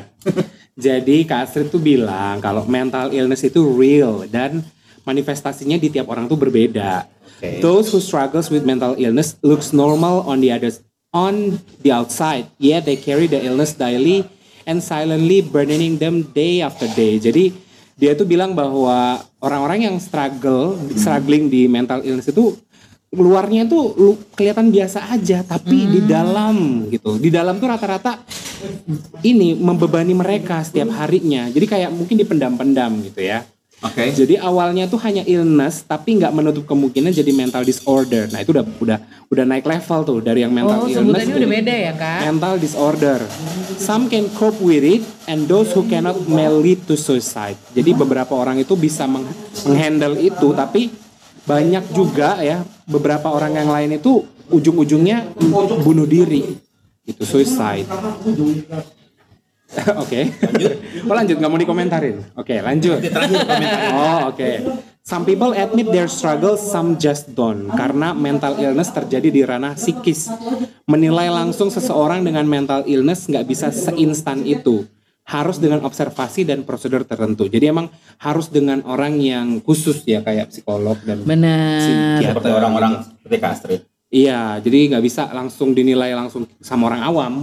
Jadi 0.74 1.16
Kak 1.22 1.46
Astrid 1.46 1.70
tuh 1.70 1.78
bilang 1.78 2.42
kalau 2.42 2.66
mental 2.66 3.08
illness 3.10 3.44
itu 3.44 3.62
real 3.70 4.26
dan 4.26 4.66
manifestasinya 5.04 5.76
di 5.76 5.88
tiap 5.92 6.08
orang 6.10 6.26
tuh 6.26 6.36
berbeda. 6.36 7.06
Oke. 7.08 7.60
Those 7.60 7.92
who 7.92 8.00
struggles 8.00 8.48
with 8.48 8.64
mental 8.64 8.96
illness 8.96 9.36
looks 9.44 9.70
normal 9.70 10.24
on 10.24 10.40
the 10.40 10.50
others 10.50 10.80
on 11.14 11.60
the 11.84 11.94
outside. 11.94 12.50
Yet 12.58 12.88
they 12.88 12.98
carry 12.98 13.30
the 13.30 13.38
illness 13.38 13.76
daily 13.78 14.26
and 14.66 14.82
silently 14.82 15.44
burdening 15.44 16.00
them 16.00 16.26
day 16.34 16.64
after 16.64 16.90
day. 16.92 17.22
Jadi 17.22 17.54
dia 17.94 18.18
tuh 18.18 18.26
bilang 18.26 18.58
bahwa 18.58 19.22
orang-orang 19.38 19.86
yang 19.86 19.96
struggle, 20.02 20.74
struggling 20.98 21.46
di 21.46 21.70
mental 21.70 22.02
illness 22.02 22.26
itu 22.26 22.58
luarnya 23.14 23.62
tuh 23.70 23.94
lu- 23.94 24.18
kelihatan 24.34 24.74
biasa 24.74 25.14
aja, 25.14 25.46
tapi 25.46 25.86
di 25.86 26.00
dalam 26.02 26.90
gitu. 26.90 27.14
Di 27.14 27.30
dalam 27.30 27.62
tuh 27.62 27.70
rata-rata 27.70 28.18
ini 29.22 29.54
membebani 29.54 30.10
mereka 30.18 30.66
setiap 30.66 30.90
harinya. 30.98 31.46
Jadi 31.46 31.66
kayak 31.70 31.94
mungkin 31.94 32.18
dipendam-pendam 32.18 32.90
gitu 33.06 33.22
ya. 33.22 33.46
Oke. 33.84 34.10
Jadi 34.10 34.34
awalnya 34.34 34.84
tuh 34.84 34.96
hanya 34.98 35.20
illness 35.22 35.84
tapi 35.84 36.16
nggak 36.16 36.32
menutup 36.32 36.64
kemungkinan 36.64 37.12
jadi 37.12 37.28
mental 37.30 37.62
disorder. 37.62 38.26
Nah 38.26 38.40
itu 38.40 38.50
udah 38.50 38.64
udah 38.80 38.98
udah 39.28 39.44
naik 39.44 39.62
level 39.62 40.00
tuh 40.02 40.18
dari 40.18 40.40
yang 40.40 40.50
mental 40.50 40.80
Oh, 40.80 40.88
illness 40.88 41.28
udah 41.28 41.50
beda 41.50 41.74
ya, 41.74 41.92
Kak? 41.92 42.20
mental 42.24 42.54
disorder. 42.56 43.18
Some 43.76 44.08
can 44.08 44.32
cope 44.32 44.56
with 44.58 44.80
it 44.80 45.04
and 45.24 45.44
those 45.44 45.68
who 45.70 45.84
cannot 45.84 46.16
may 46.24 46.48
lead 46.48 46.80
to 46.84 46.96
suicide. 46.96 47.60
Jadi 47.70 47.92
beberapa 47.92 48.32
orang 48.32 48.56
itu 48.56 48.72
bisa 48.72 49.04
meng- 49.04 49.28
menghandle 49.62 50.16
itu 50.16 50.48
tapi 50.50 50.88
banyak 51.44 51.84
juga 51.92 52.40
ya 52.40 52.64
beberapa 52.84 53.28
orang 53.28 53.52
yang 53.54 53.68
lain 53.68 54.00
itu 54.00 54.24
ujung-ujungnya 54.46 55.28
bunuh 55.78 56.04
diri. 56.04 56.56
Itu 57.04 57.20
suicide. 57.22 57.84
Oke. 60.02 60.20
Oh 61.04 61.12
lanjut 61.12 61.36
nggak 61.36 61.50
mau 61.52 61.60
dikomentarin. 61.60 62.16
Oke, 62.32 62.64
lanjut. 62.64 62.96
Terakhir 63.04 63.44
komentar. 63.44 63.80
Oh, 63.92 64.32
oke. 64.32 64.50
Some 65.04 65.28
people 65.28 65.52
admit 65.52 65.92
their 65.92 66.08
struggle, 66.08 66.56
some 66.56 66.96
just 66.96 67.36
don't. 67.36 67.68
Karena 67.76 68.16
mental 68.16 68.56
illness 68.56 68.88
terjadi 68.88 69.28
di 69.28 69.44
ranah 69.44 69.76
psikis. 69.76 70.32
Menilai 70.88 71.28
langsung 71.28 71.68
seseorang 71.68 72.24
dengan 72.24 72.48
mental 72.48 72.88
illness 72.88 73.28
nggak 73.28 73.44
bisa 73.44 73.68
seinstan 73.68 74.48
itu. 74.48 74.88
Harus 75.28 75.60
dengan 75.60 75.84
observasi 75.84 76.48
dan 76.48 76.64
prosedur 76.64 77.04
tertentu. 77.04 77.52
Jadi 77.52 77.68
emang 77.68 77.92
harus 78.16 78.48
dengan 78.48 78.80
orang 78.88 79.20
yang 79.20 79.60
khusus 79.60 80.04
ya 80.08 80.24
kayak 80.24 80.56
psikolog 80.56 80.96
dan 81.04 81.20
Benar. 81.20 81.80
psikiater. 81.84 82.32
Seperti 82.32 82.48
orang-orang 82.48 82.92
seperti 83.20 83.36
Kak 83.44 83.52
Astrid. 83.60 83.80
Iya, 84.08 84.62
jadi 84.64 84.94
nggak 84.94 85.04
bisa 85.04 85.28
langsung 85.36 85.76
dinilai 85.76 86.16
langsung 86.16 86.48
sama 86.64 86.88
orang 86.88 87.02
awam. 87.04 87.34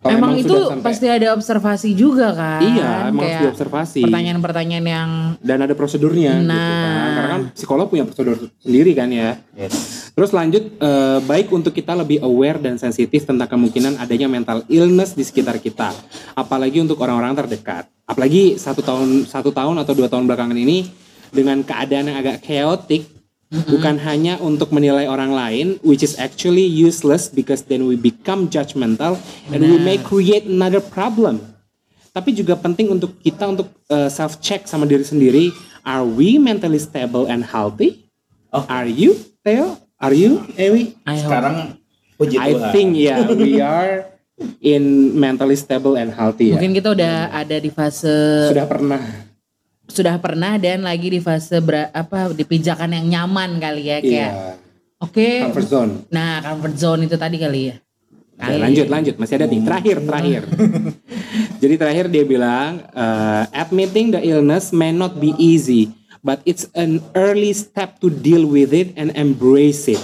Kalau 0.00 0.16
Emang, 0.16 0.32
itu 0.32 0.48
sudah 0.48 0.72
sampai- 0.72 0.86
pasti 0.96 1.06
ada 1.12 1.28
observasi 1.36 1.90
juga 1.92 2.32
kan? 2.32 2.64
Iya, 2.64 3.12
emang 3.12 3.20
harus 3.20 3.40
diobservasi. 3.44 4.00
Pertanyaan-pertanyaan 4.00 4.86
yang 4.88 5.10
dan 5.44 5.60
ada 5.60 5.76
prosedurnya 5.76 6.40
gitu 6.40 6.48
Nah. 6.48 6.56
kan. 6.56 7.10
Karena 7.12 7.28
kan 7.28 7.42
psikolog 7.52 7.86
punya 7.92 8.08
prosedur 8.08 8.48
sendiri 8.56 8.96
kan 8.96 9.12
ya. 9.12 9.36
Yes. 9.52 10.08
Terus 10.16 10.32
lanjut 10.32 10.72
eh, 10.72 11.18
baik 11.20 11.52
untuk 11.52 11.76
kita 11.76 11.92
lebih 11.92 12.24
aware 12.24 12.56
dan 12.56 12.80
sensitif 12.80 13.28
tentang 13.28 13.44
kemungkinan 13.44 14.00
adanya 14.00 14.24
mental 14.24 14.64
illness 14.66 15.12
di 15.12 15.20
sekitar 15.20 15.60
kita, 15.60 15.92
apalagi 16.32 16.80
untuk 16.80 16.96
orang-orang 16.96 17.36
terdekat. 17.36 17.84
Apalagi 18.08 18.56
satu 18.56 18.80
tahun 18.80 19.28
satu 19.28 19.52
tahun 19.52 19.76
atau 19.76 19.92
dua 19.92 20.08
tahun 20.08 20.24
belakangan 20.24 20.56
ini 20.56 20.88
dengan 21.28 21.60
keadaan 21.60 22.08
yang 22.08 22.16
agak 22.16 22.40
chaotic, 22.40 23.04
bukan 23.50 23.98
hanya 24.06 24.38
untuk 24.38 24.70
menilai 24.70 25.10
orang 25.10 25.34
lain, 25.34 25.66
which 25.82 26.06
is 26.06 26.14
actually 26.16 26.62
useless 26.62 27.26
because 27.26 27.66
then 27.66 27.90
we 27.90 27.98
become 27.98 28.46
judgmental 28.46 29.18
and 29.50 29.66
we 29.66 29.76
may 29.82 29.98
create 29.98 30.46
another 30.46 30.78
problem. 30.78 31.42
Tapi 32.10 32.34
juga 32.34 32.58
penting 32.58 32.90
untuk 32.90 33.18
kita 33.22 33.50
untuk 33.50 33.70
self 34.10 34.38
check 34.38 34.66
sama 34.70 34.86
diri 34.86 35.02
sendiri, 35.02 35.44
are 35.82 36.06
we 36.06 36.38
mentally 36.38 36.78
stable 36.78 37.26
and 37.26 37.42
healthy? 37.42 38.06
Oh. 38.50 38.66
Are 38.66 38.86
you, 38.86 39.14
Theo? 39.46 39.78
Are 40.00 40.14
you, 40.14 40.42
Ewi? 40.58 40.98
I. 41.06 41.22
Sekarang 41.22 41.78
puji 42.18 42.36
I 42.38 42.50
Tuhan. 42.56 42.70
think 42.74 42.88
yeah, 42.98 43.22
we 43.30 43.62
are 43.64 44.10
in 44.64 45.14
mentally 45.14 45.54
stable 45.54 45.94
and 45.94 46.10
healthy 46.10 46.50
ya. 46.50 46.58
Mungkin 46.58 46.72
kita 46.74 46.88
udah 46.96 47.30
ada 47.30 47.56
di 47.60 47.70
fase 47.70 48.48
Sudah 48.50 48.66
pernah. 48.66 49.29
Sudah 49.90 50.16
pernah 50.16 50.54
dan 50.56 50.80
lagi 50.80 51.10
di 51.10 51.18
fase 51.18 51.58
bera- 51.58 51.90
apa 51.90 52.30
di 52.30 52.42
pijakan 52.42 52.90
yang 52.92 53.06
nyaman 53.10 53.58
kali 53.58 53.82
ya 53.84 53.98
kayak 53.98 54.30
Iya. 54.32 54.54
oke 54.98 55.28
Comfort 55.44 55.68
zone. 55.68 55.92
nah 56.08 56.38
comfort 56.40 56.76
zone 56.76 57.00
itu 57.04 57.16
tadi 57.16 57.36
kali 57.36 57.62
ya 57.66 57.76
Oke, 58.40 58.56
lanjut 58.56 58.86
lanjut 58.88 59.14
masih 59.20 59.36
ada 59.36 59.44
nih 59.44 59.60
terakhir 59.60 59.96
terakhir. 60.00 60.42
Jadi 61.60 61.74
terakhir 61.76 62.08
dia 62.08 62.24
bilang 62.24 62.88
uh, 62.90 63.44
admitting 63.52 64.08
the 64.10 64.20
illness 64.24 64.72
may 64.72 64.88
not 64.88 65.20
be 65.20 65.36
easy, 65.36 65.92
but 66.20 66.40
it's 66.44 66.64
an 66.72 67.04
early 67.12 67.52
step 67.52 68.00
to 68.00 68.08
deal 68.08 68.48
with 68.48 68.72
it 68.72 68.96
and 68.96 69.12
embrace 69.12 69.84
it. 69.86 70.00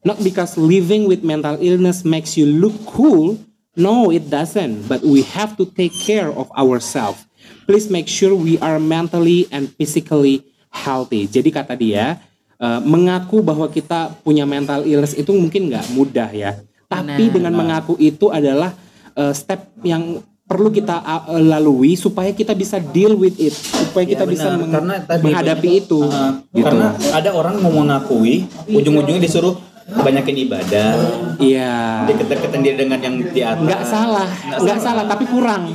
Not 0.00 0.22
because 0.22 0.54
living 0.54 1.04
with 1.04 1.20
mental 1.20 1.58
illness 1.58 2.06
makes 2.06 2.38
you 2.38 2.46
look 2.46 2.78
cool. 2.86 3.42
No, 3.74 4.08
it 4.08 4.30
doesn't. 4.30 4.86
But 4.86 5.02
we 5.02 5.26
have 5.28 5.58
to 5.58 5.66
take 5.66 5.90
care 5.92 6.30
of 6.30 6.46
ourselves. 6.54 7.26
Please 7.70 7.86
make 7.86 8.10
sure 8.10 8.34
we 8.34 8.58
are 8.58 8.82
mentally 8.82 9.46
and 9.54 9.70
physically 9.78 10.42
healthy. 10.74 11.30
Jadi 11.30 11.54
kata 11.54 11.78
dia, 11.78 12.18
uh, 12.58 12.82
mengaku 12.82 13.46
bahwa 13.46 13.70
kita 13.70 14.10
punya 14.26 14.42
mental 14.42 14.82
illness 14.82 15.14
itu 15.14 15.30
mungkin 15.30 15.70
nggak 15.70 15.86
mudah 15.94 16.34
ya. 16.34 16.58
Tapi 16.90 17.30
Benar. 17.30 17.34
dengan 17.38 17.52
mengaku 17.54 17.94
itu 17.94 18.26
adalah 18.26 18.74
uh, 19.14 19.30
step 19.30 19.70
yang 19.86 20.18
perlu 20.42 20.74
kita 20.74 20.98
uh, 20.98 21.38
lalui 21.38 21.94
supaya 21.94 22.34
kita 22.34 22.58
bisa 22.58 22.82
deal 22.82 23.14
with 23.14 23.38
it, 23.38 23.54
supaya 23.54 24.02
kita 24.02 24.26
Ya, 24.26 24.30
bisa 24.34 24.46
meng- 24.58 24.74
Karena 24.74 24.94
tadi 25.06 25.22
menghadapi 25.30 25.62
banyak- 25.70 25.82
itu. 25.86 26.00
Uh, 26.02 26.32
gitu. 26.50 26.66
Karena 26.66 26.86
ada 27.14 27.30
orang 27.38 27.54
mau 27.62 27.70
mengakui, 27.70 28.50
ujung-ujungnya 28.66 29.22
disuruh 29.22 29.54
banyakin 29.86 30.36
ibadah, 30.42 30.90
Iya. 31.38 32.02
deket-deketin 32.10 32.60
dia 32.66 32.74
dengan 32.74 32.98
yang 32.98 33.14
di 33.30 33.46
atas. 33.46 33.62
Nggak 33.62 33.82
salah, 33.86 34.28
nggak 34.58 34.80
salah, 34.82 35.04
tapi 35.06 35.24
kurang. 35.30 35.70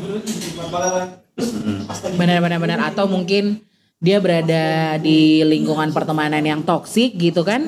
Benar-benar 2.16 2.60
benar 2.60 2.80
atau 2.92 3.06
mungkin 3.08 3.60
dia 4.00 4.20
berada 4.20 4.96
di 5.00 5.42
lingkungan 5.44 5.92
pertemanan 5.96 6.44
yang 6.44 6.62
toksik 6.62 7.16
gitu 7.16 7.44
kan. 7.44 7.64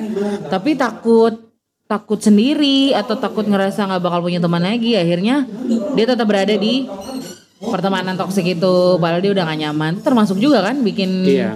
Tapi 0.48 0.76
takut 0.76 1.48
takut 1.88 2.20
sendiri 2.20 2.92
atau 2.92 3.16
takut 3.16 3.48
ngerasa 3.48 3.88
nggak 3.88 4.02
bakal 4.04 4.20
punya 4.24 4.40
teman 4.40 4.60
lagi. 4.60 4.94
Akhirnya 4.94 5.48
dia 5.96 6.04
tetap 6.04 6.28
berada 6.28 6.52
di 6.52 6.84
pertemanan 7.58 8.14
toksik 8.14 8.44
itu. 8.44 9.00
Padahal 9.00 9.24
dia 9.24 9.32
udah 9.34 9.44
gak 9.48 9.60
nyaman. 9.66 9.92
Termasuk 10.04 10.38
juga 10.38 10.62
kan 10.62 10.78
bikin 10.84 11.10
Iya. 11.26 11.50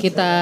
kita 0.00 0.32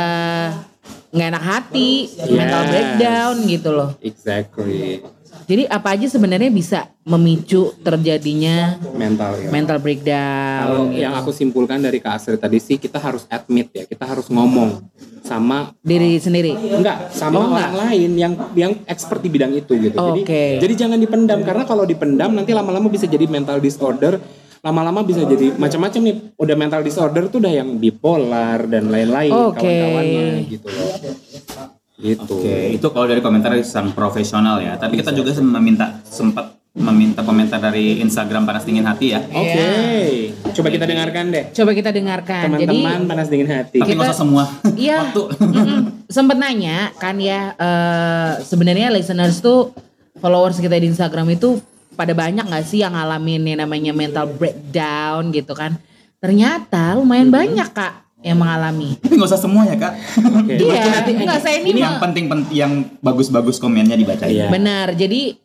nggak 1.10 1.28
enak 1.34 1.44
hati 1.44 2.06
mental 2.30 2.62
Yes. 2.62 2.70
breakdown 2.70 3.34
gitu 3.50 3.70
loh. 3.74 3.90
Exactly. 3.98 5.02
Jadi 5.50 5.66
apa 5.66 5.98
aja 5.98 6.06
sebenarnya 6.06 6.46
bisa 6.46 6.86
memicu 7.02 7.74
terjadinya 7.82 8.78
Mental 8.94 9.34
illness. 9.34 9.50
mental 9.50 9.78
breakdown 9.82 10.62
Kalau 10.62 10.82
gitu. 10.86 11.02
yang 11.02 11.12
aku 11.12 11.30
simpulkan 11.34 11.82
dari 11.82 11.98
Kak 11.98 12.14
Astrid 12.14 12.38
tadi 12.38 12.62
sih 12.62 12.78
kita 12.78 13.02
harus 13.02 13.26
admit 13.26 13.66
ya, 13.74 13.82
kita 13.82 14.06
harus 14.06 14.30
ngomong 14.30 14.78
sama 15.20 15.74
diri 15.82 16.16
sendiri 16.16 16.54
enggak 16.54 17.10
sama 17.10 17.42
Oh, 17.42 17.50
orang 17.50 17.74
lain 17.90 18.10
yang 18.14 18.32
yang 18.54 18.72
expert 18.86 19.18
di 19.18 19.28
bidang 19.28 19.50
itu 19.52 19.74
gitu. 19.74 19.96
Jadi 19.96 20.22
Oke. 20.22 20.44
jadi 20.58 20.74
jangan 20.76 20.96
dipendam 20.96 21.42
karena 21.42 21.64
kalau 21.64 21.82
dipendam 21.82 22.30
nanti 22.30 22.54
lama-lama 22.54 22.86
bisa 22.86 23.04
jadi 23.04 23.26
mental 23.26 23.58
disorder, 23.58 24.16
lama-lama 24.60 25.00
bisa 25.02 25.24
jadi 25.24 25.52
macam-macam 25.54 26.00
nih. 26.04 26.16
Udah 26.36 26.56
mental 26.56 26.80
disorder 26.80 27.26
tuh 27.26 27.38
udah 27.38 27.52
yang 27.52 27.76
bipolar 27.76 28.64
dan 28.64 28.88
lain-lain 28.88 29.32
Oke. 29.32 29.60
kawan-kawannya 29.60 30.26
gitu 30.46 30.66
loh. 30.68 30.88
Gitu. 32.00 32.24
Oke, 32.40 32.80
itu 32.80 32.86
kalau 32.88 33.06
dari 33.06 33.20
komentar 33.20 33.52
dari 33.52 33.62
sang 33.62 33.92
profesional 33.92 34.56
ya. 34.58 34.80
Tapi 34.80 34.96
kita 34.96 35.12
juga 35.12 35.36
meminta 35.38 36.00
sempat 36.02 36.56
meminta 36.70 37.26
komentar 37.26 37.58
dari 37.58 37.98
Instagram 37.98 38.46
panas 38.46 38.62
dingin 38.62 38.86
hati 38.86 39.10
ya. 39.12 39.20
Oke. 39.26 39.68
Coba 40.54 40.68
kita 40.70 40.86
dengarkan 40.86 41.24
deh. 41.28 41.44
Coba 41.50 41.70
kita 41.74 41.90
dengarkan. 41.90 42.46
Jadi 42.56 42.62
Teman-teman 42.64 43.00
panas 43.10 43.26
dingin 43.26 43.50
hati. 43.50 43.78
Tapi 43.82 43.90
nggak 43.90 44.06
Kita- 44.06 44.14
usah 44.14 44.18
semua. 44.18 44.44
Iya, 44.80 44.96
Waktu. 45.10 45.22
sempet 46.08 46.36
nanya 46.38 46.94
kan 46.96 47.18
ya, 47.18 47.52
eh, 47.58 48.30
sebenarnya 48.46 48.88
listeners 48.94 49.42
tuh 49.42 49.74
followers 50.22 50.62
kita 50.62 50.78
di 50.78 50.88
Instagram 50.88 51.34
itu 51.34 51.58
pada 51.98 52.14
banyak 52.16 52.46
nggak 52.46 52.64
sih 52.64 52.80
yang 52.80 52.94
ngalamin 52.96 53.44
yang 53.44 53.58
namanya 53.66 53.92
mental 53.92 54.30
breakdown 54.30 55.34
gitu 55.34 55.52
kan? 55.52 55.74
Ternyata 56.22 56.96
lumayan 56.96 57.34
banyak 57.34 57.66
kak 57.74 58.09
yang 58.20 58.38
mengalami. 58.38 58.96
Tapi 59.02 59.14
nggak 59.16 59.30
usah 59.30 59.40
semua 59.40 59.64
ya 59.64 59.76
kak. 59.76 59.92
Oke. 60.44 60.54
Iya, 60.60 61.04
enggak 61.08 61.40
saya 61.40 61.56
ini 61.64 61.76
Ini 61.76 61.80
yang 61.80 61.96
penting 62.00 62.24
penting 62.28 62.52
yang 62.52 62.72
bagus-bagus 63.00 63.56
komennya 63.56 63.96
dibacain. 63.96 64.32
Iya. 64.32 64.48
Benar. 64.52 64.92
Jadi 64.96 65.36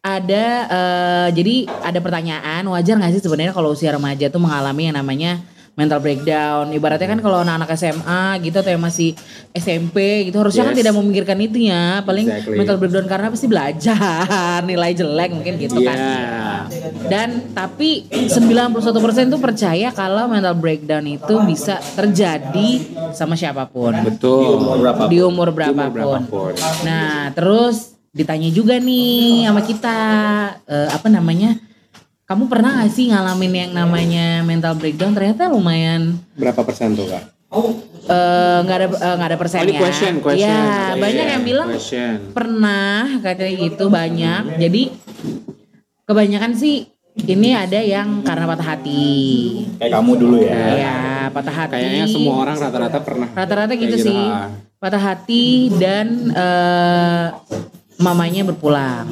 ada 0.00 0.46
eh, 0.64 1.28
jadi 1.36 1.68
ada 1.84 2.00
pertanyaan 2.00 2.64
wajar 2.72 2.96
nggak 2.96 3.12
sih 3.12 3.22
sebenarnya 3.22 3.52
kalau 3.52 3.76
usia 3.76 3.92
remaja 3.92 4.32
tuh 4.32 4.40
mengalami 4.40 4.88
yang 4.88 4.96
namanya 4.96 5.44
mental 5.80 5.96
breakdown. 5.98 6.68
Ibaratnya 6.70 7.08
kan 7.08 7.18
kalau 7.18 7.40
anak-anak 7.40 7.72
SMA 7.72 8.22
gitu 8.42 8.60
atau 8.60 8.68
yang 8.68 8.84
masih 8.84 9.16
SMP 9.50 9.96
gitu 10.28 10.36
harusnya 10.36 10.62
kan 10.62 10.68
Yes. 10.70 10.78
tidak 10.78 10.94
memikirkan 10.94 11.38
itu 11.38 11.58
ya. 11.64 12.04
Paling 12.04 12.26
Exactly. 12.28 12.56
mental 12.60 12.76
breakdown 12.76 13.06
karena 13.06 13.26
pasti 13.28 13.46
belajar, 13.46 14.28
nilai 14.68 14.92
jelek 14.92 15.30
mungkin 15.32 15.54
gitu 15.56 15.80
kan. 15.80 15.96
Iya. 15.96 16.44
Dan 17.08 17.28
tapi 17.50 18.04
91% 18.06 18.76
tuh 19.26 19.40
percaya 19.40 19.88
kalau 19.90 20.28
mental 20.28 20.52
breakdown 20.54 21.08
itu 21.08 21.34
bisa 21.42 21.80
terjadi 21.90 22.68
sama 23.10 23.32
siapa 23.32 23.64
pun. 23.64 23.96
Betul. 24.04 24.60
berapa 24.76 25.08
Di 25.08 25.18
umur 25.18 25.30
Umur 25.40 25.56
berapapun. 25.56 25.88
berapapun. 26.28 26.52
Nah, 26.82 27.32
terus 27.32 27.96
ditanya 28.10 28.50
juga 28.50 28.74
nih 28.76 29.46
sama 29.46 29.62
kita 29.62 29.96
eh, 30.64 30.88
apa 30.90 31.08
namanya? 31.08 31.56
Kamu 32.30 32.46
pernah 32.46 32.78
gak 32.78 32.94
sih 32.94 33.10
ngalamin 33.10 33.50
yang 33.58 33.72
namanya 33.74 34.26
mental 34.40 34.78
breakdown? 34.78 35.10
Ternyata 35.10 35.50
lumayan 35.50 36.14
Berapa 36.38 36.62
persen 36.62 36.94
tuh 36.94 37.10
kak? 37.10 37.26
eh, 38.06 38.58
nggak 38.62 38.76
ada 38.76 38.86
eh, 38.86 39.14
nggak 39.18 39.28
ada 39.28 39.34
Oh, 39.34 39.42
persennya. 39.42 39.66
ini 39.66 39.74
question, 39.74 40.14
question. 40.22 40.46
Ya, 40.46 40.94
banyak 40.94 41.26
yang 41.28 41.42
bilang 41.42 41.68
Question. 41.68 42.30
pernah 42.30 43.18
katanya 43.18 43.54
gitu 43.60 43.84
banyak. 43.90 44.42
Jadi 44.56 44.82
kebanyakan 46.06 46.54
sih 46.54 46.86
ini 47.20 47.50
ada 47.50 47.82
yang 47.82 48.22
karena 48.22 48.46
patah 48.46 48.78
hati. 48.78 49.26
kayak 49.76 49.90
kamu 49.90 50.12
dulu 50.16 50.36
ya 50.38 50.62
Ya, 50.70 50.96
patah 51.28 51.50
hati. 51.56 51.74
Kayaknya 51.74 52.06
semua 52.06 52.34
orang 52.38 52.56
rata-rata 52.56 52.98
pernah. 53.02 53.28
Rata-rata 53.28 53.72
gitu 53.74 53.90
gitu, 53.90 54.06
sih. 54.06 54.14
ah. 54.16 54.54
Patah 54.78 55.02
hati 55.02 55.46
dan 55.76 56.06
eh, 56.30 57.26
mamanya 58.00 58.42
berpulang. 58.42 59.06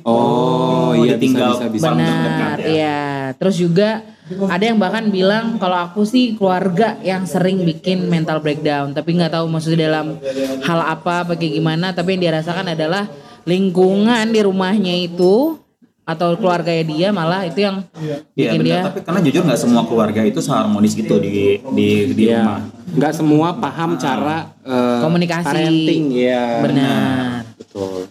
Oh, 0.00 0.96
iya 0.96 1.14
ditinggal. 1.14 1.60
bisa 1.60 1.66
bisa 1.68 1.88
bisa. 1.92 1.92
Benar, 1.92 2.56
ya. 2.56 2.66
iya. 2.66 3.00
Terus 3.36 3.56
juga 3.58 4.00
ada 4.48 4.64
yang 4.64 4.78
bahkan 4.78 5.10
bilang 5.10 5.58
kalau 5.58 5.76
aku 5.76 6.06
sih 6.06 6.38
keluarga 6.38 6.96
yang 7.02 7.26
sering 7.26 7.60
bikin 7.62 8.06
mental 8.06 8.40
breakdown, 8.40 8.94
tapi 8.94 9.12
nggak 9.12 9.34
tahu 9.34 9.44
maksudnya 9.50 9.90
dalam 9.90 10.16
hal 10.62 10.80
apa, 10.80 11.28
kayak 11.34 11.52
gimana. 11.52 11.92
Tapi 11.92 12.16
yang 12.16 12.32
dirasakan 12.32 12.72
adalah 12.72 13.10
lingkungan 13.44 14.24
di 14.30 14.40
rumahnya 14.40 14.94
itu 14.96 15.58
atau 16.00 16.34
keluarganya 16.34 16.82
dia 16.82 17.08
malah 17.14 17.46
itu 17.46 17.62
yang 17.62 17.86
Iya 18.02 18.18
bikin 18.34 18.60
dia 18.66 18.72
benar, 18.82 18.86
tapi 18.90 18.98
karena 19.06 19.20
jujur 19.22 19.42
nggak 19.46 19.60
semua 19.62 19.82
keluarga 19.86 20.20
itu 20.26 20.40
seharmonis 20.42 20.92
gitu 20.98 21.22
di 21.22 21.60
di 21.70 21.88
di 22.10 22.24
Iya. 22.26 22.40
rumah. 22.42 22.60
Nggak 22.90 23.12
semua 23.14 23.48
paham 23.54 23.94
cara 23.94 24.50
eh, 24.64 24.98
Komunikasi. 25.06 25.46
parenting, 25.46 26.04
ya. 26.10 26.46
benar. 26.66 27.46
Betul. 27.54 28.10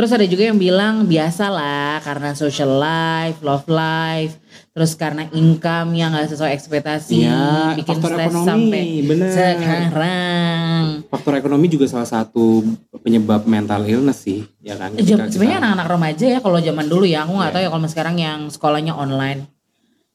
Terus 0.00 0.16
ada 0.16 0.24
juga 0.24 0.48
yang 0.48 0.56
bilang 0.56 1.04
biasa 1.04 1.52
lah 1.52 2.00
karena 2.00 2.32
social 2.32 2.72
life, 2.72 3.36
love 3.44 3.68
life, 3.68 4.32
terus 4.72 4.96
karena 4.96 5.28
income 5.28 5.92
yang 5.92 6.08
gak 6.10 6.32
sesuai 6.32 6.56
ekspektasi, 6.56 7.20
Iya, 7.20 7.76
bikin 7.76 8.00
faktor 8.00 8.16
stres 8.16 8.24
ekonomi, 8.24 8.48
sampai 8.48 8.84
bener. 9.04 9.28
sekarang. 9.28 10.82
Faktor 11.04 11.32
ekonomi 11.36 11.68
juga 11.68 11.84
salah 11.84 12.08
satu 12.08 12.64
penyebab 12.96 13.44
mental 13.44 13.84
illness 13.84 14.24
sih, 14.24 14.48
ya 14.58 14.80
kan? 14.80 14.96
Kita- 14.96 15.28
Sebenarnya 15.28 15.60
anak-anak 15.60 15.88
remaja 15.90 16.26
ya 16.30 16.38
kalau 16.40 16.56
zaman 16.58 16.86
dulu 16.88 17.04
ya, 17.04 17.28
aku 17.28 17.36
nggak 17.36 17.52
tahu 17.52 17.62
ya 17.62 17.68
kalau 17.68 17.84
sekarang 17.84 18.16
yang 18.16 18.38
sekolahnya 18.48 18.96
online. 18.96 19.52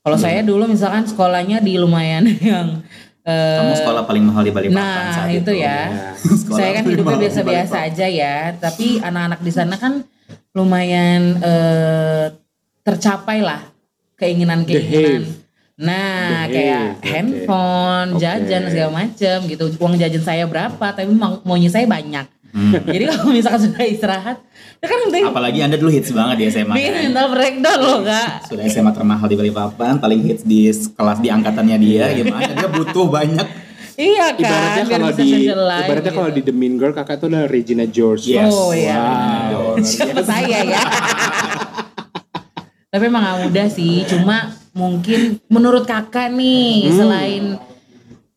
Kalau 0.01 0.17
saya 0.17 0.41
dulu 0.41 0.65
misalkan 0.65 1.05
sekolahnya 1.05 1.61
di 1.61 1.77
lumayan 1.77 2.25
yang 2.41 2.81
eh, 3.25 3.57
Kamu 3.59 3.73
sekolah 3.73 4.01
paling 4.05 4.23
mahal 4.23 4.45
di 4.45 4.53
Balikpapan 4.53 4.85
Nah 4.85 5.11
saat 5.11 5.29
itu 5.33 5.51
itu. 5.51 5.53
ya. 5.65 5.79
Ya. 5.89 6.09
Sekolah 6.45 6.57
Saya 6.61 6.69
kan 6.77 6.83
hidupnya 6.85 7.17
biasa-biasa 7.17 7.75
aja 7.89 8.05
ya. 8.05 8.37
Tapi 8.55 9.01
anak-anak 9.01 9.39
di 9.41 9.51
sana 9.51 9.75
kan 9.75 10.05
lumayan 10.53 11.41
eh, 11.41 12.25
tercapai 12.81 13.41
lah 13.41 13.61
keinginan-keinginan. 14.15 15.25
Nah 15.75 16.47
Behave, 16.47 16.53
kayak 16.55 16.83
oke. 16.87 17.03
handphone, 17.03 18.09
jajan 18.15 18.63
segala 18.71 18.91
macem 18.95 19.37
gitu. 19.51 19.75
Uang 19.75 19.99
jajan 19.99 20.23
saya 20.23 20.47
berapa? 20.47 20.85
Tapi 20.95 21.11
mau 21.11 21.43
maunya 21.43 21.67
saya 21.67 21.83
banyak. 21.83 22.23
Hmm. 22.55 22.71
Jadi 22.71 23.03
kalau 23.05 23.27
misalkan 23.29 23.61
sudah 23.61 23.83
istirahat, 23.83 24.37
ya 24.79 24.87
kan 24.87 24.97
penting 25.03 25.27
Apalagi 25.27 25.59
anda 25.59 25.75
dulu 25.75 25.91
hits 25.91 26.07
banget 26.09 26.35
di 26.39 26.45
SMA. 26.47 26.71
bikin 26.71 26.87
kan? 26.89 27.01
mental 27.03 27.27
breakdown 27.29 27.79
loh 27.79 27.99
kak. 28.01 28.47
Sudah 28.47 28.63
SMA 28.65 28.91
termahal 28.91 29.27
di 29.27 29.35
Balikpapan, 29.35 29.99
paling 29.99 30.23
hits 30.23 30.41
di 30.41 30.65
kelas 30.71 31.19
di 31.19 31.27
angkatannya 31.27 31.77
dia. 31.77 32.15
Gimana? 32.15 32.47
Dia 32.49 32.69
butuh 32.69 33.05
banyak. 33.05 33.47
Iya 33.95 34.25
kan, 34.31 34.39
Ibaratnya 34.41 34.83
kalau 34.89 35.09
di 35.13 35.31
life 35.45 35.83
ibaratnya 35.85 36.03
gitu. 36.05 36.17
kalau 36.17 36.29
di 36.29 36.41
The 36.41 36.51
Mean 36.51 36.75
Girl 36.75 36.91
kakak 36.91 37.15
tuh 37.17 37.27
adalah 37.27 37.43
Regina 37.45 37.83
George. 37.85 38.23
Yes. 38.25 38.47
Oh 38.49 38.71
iya. 38.71 39.03
Wow. 39.51 39.75
Siapa 39.83 40.19
saya 40.19 40.59
ya. 40.65 40.83
Tapi 42.87 43.03
emang 43.05 43.19
gak 43.21 43.37
mudah 43.43 43.67
sih. 43.67 44.03
Cuma 44.05 44.51
mungkin 44.71 45.39
menurut 45.47 45.83
kakak 45.83 46.31
nih 46.31 46.87
Hmm. 46.87 46.95
selain 46.97 47.43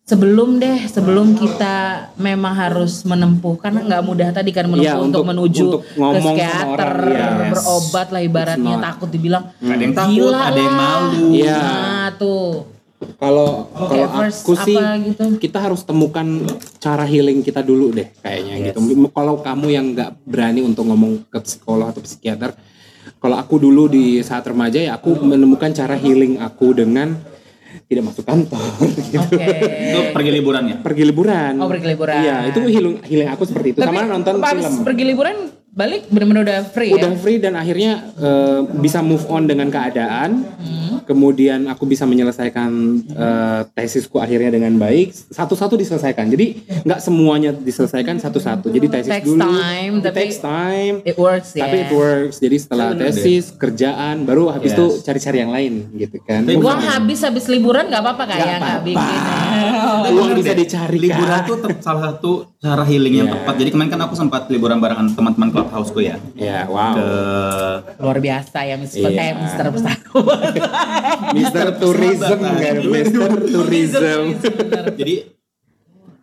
sebelum 0.09 0.57
deh 0.57 0.89
sebelum 0.89 1.37
kita 1.37 1.75
memang 2.17 2.57
harus 2.57 3.05
menempuh 3.05 3.61
karena 3.61 3.85
nggak 3.85 4.03
mudah 4.03 4.29
tadi 4.33 4.57
kan 4.57 4.65
menempuh 4.65 4.89
Iya, 4.89 4.97
untuk, 4.97 5.21
untuk- 5.21 5.29
menuju 5.29 5.65
untuk 5.69 5.83
ke 5.85 6.01
ngomong 6.01 6.17
sama 6.17 6.33
psikiater 6.33 6.93
orang, 6.97 7.13
yes. 7.13 7.51
berobat 7.53 8.09
lah 8.09 8.23
ibaratnya 8.25 8.75
takut 8.81 9.09
dibilang 9.13 9.45
Ada 9.61 9.83
yang 9.85 9.93
takut, 9.95 10.13
gila 10.17 10.41
ada 10.49 10.57
yang 10.57 10.75
lah." 10.75 10.89
malu. 10.97 11.27
Iya. 11.37 11.61
nah 11.61 12.09
tuh 12.17 12.49
Kalau 12.99 13.71
first 14.19 14.43
aku 14.43 14.53
sih 14.59 14.75
apa 14.75 14.99
gitu? 14.99 15.25
kita 15.39 15.59
harus 15.63 15.87
temukan 15.87 16.27
cara 16.83 17.07
healing 17.07 17.47
kita 17.47 17.63
dulu 17.63 17.95
deh 17.95 18.11
kayaknya 18.19 18.75
gitu. 18.75 18.83
Kalau 19.15 19.39
kamu 19.39 19.67
yang 19.71 19.87
nggak 19.95 20.27
berani 20.27 20.67
untuk 20.67 20.83
ngomong 20.91 21.31
ke 21.31 21.39
psikolog 21.39 21.95
atau 21.95 22.03
psikiater, 22.03 22.59
kalau 23.23 23.39
aku 23.39 23.63
dulu 23.63 23.87
di 23.87 24.19
saat 24.27 24.43
remaja 24.43 24.83
ya 24.83 24.99
aku 24.99 25.15
menemukan 25.15 25.71
cara 25.71 25.95
healing 25.95 26.43
aku 26.43 26.75
dengan 26.75 27.15
tidak 27.89 28.03
masuk 28.05 28.25
kantor 28.29 28.61
gitu. 29.09 29.17
oke 29.17 29.49
Itu 29.65 30.01
pergi 30.13 30.31
liburan 30.31 30.63
ya? 30.69 30.77
Pergi 30.79 31.03
liburan. 31.09 31.53
Oh, 31.57 31.69
pergi 31.73 31.87
liburan. 31.89 32.21
Iya, 32.21 32.37
itu 32.53 32.61
healing 32.69 32.95
healing 33.01 33.29
aku 33.33 33.43
seperti 33.49 33.69
itu. 33.73 33.79
tapi 33.81 33.97
Sama 33.97 34.05
nonton 34.05 34.35
film. 34.37 34.85
pergi 34.85 35.05
liburan 35.09 35.37
balik 35.79 36.11
bener-bener 36.11 36.43
udah 36.43 36.59
free 36.67 36.91
Udah 36.91 37.07
ya 37.09 37.17
free 37.17 37.39
dan 37.39 37.55
akhirnya 37.55 38.11
eh, 38.13 38.61
bisa 38.77 38.99
move 38.99 39.23
on 39.29 39.47
dengan 39.47 39.71
keadaan. 39.71 40.43
Hmm. 40.59 40.87
Kemudian 41.01 41.65
aku 41.65 41.87
bisa 41.87 42.03
menyelesaikan 42.03 42.71
eh, 43.09 43.61
tesisku 43.73 44.19
akhirnya 44.19 44.51
dengan 44.51 44.75
baik. 44.75 45.15
Satu-satu 45.15 45.79
diselesaikan. 45.79 46.27
Jadi 46.27 46.47
nggak 46.83 46.99
semuanya 46.99 47.55
diselesaikan 47.55 48.19
satu-satu. 48.19 48.69
Jadi 48.69 48.87
tesis 48.91 49.13
Takes 49.15 49.25
dulu. 49.25 49.41
time, 49.41 49.93
it 49.95 50.03
tapi- 50.03 50.19
takes 50.19 50.39
time. 50.39 50.95
it 51.03 51.17
works 51.17 51.55
ya 51.55 51.65
Tapi 51.65 51.77
it 51.79 51.91
works. 51.91 52.37
Jadi 52.39 52.57
setelah 52.59 52.89
tesis, 52.93 53.55
kerjaan, 53.55 54.27
baru 54.27 54.51
habis 54.51 54.69
Yes. 54.69 54.77
itu 54.77 54.87
cari-cari 55.01 55.39
yang 55.39 55.53
lain 55.55 55.73
gitu 55.95 56.19
kan. 56.21 56.43
Tapi 56.43 56.59
Uang 56.59 56.83
habis 56.83 57.23
habis 57.23 57.47
liburan 57.47 57.87
nggak 57.87 58.03
apa-apa 58.03 58.25
kayak 58.27 58.43
Nggak 58.43 58.59
nggak 58.59 58.77
apa-apa. 58.83 58.89
bikin. 58.91 59.21
Uang 60.11 60.31
bisa 60.35 60.53
dicari, 60.53 60.97
Liburan 60.99 61.41
tuh 61.45 61.57
salah 61.79 62.03
satu 62.11 62.31
cara 62.59 62.83
healing 62.83 63.15
yang 63.17 63.29
Iya. 63.29 63.35
tepat. 63.39 63.55
Jadi 63.57 63.71
kemarin 63.71 63.91
kan 63.91 64.01
aku 64.03 64.15
sempat 64.15 64.43
liburan 64.49 64.77
bareng 64.77 65.15
teman-teman 65.15 65.49
clubhouse-ku 65.69 66.01
ya. 66.01 66.17
Ya, 66.33 66.65
wow. 66.65 66.97
Ke 66.97 67.07
Luar 68.01 68.19
biasa 68.19 68.59
ya 68.65 68.81
Mister 68.81 69.13
Iya. 69.13 69.21
eh, 69.21 69.33
Mister 69.37 69.65
Mister 71.37 71.67
Tourism 71.77 72.39
kan, 72.41 72.77
Mister 72.81 73.29
Tourism. 73.37 74.21
jadi 74.97 75.15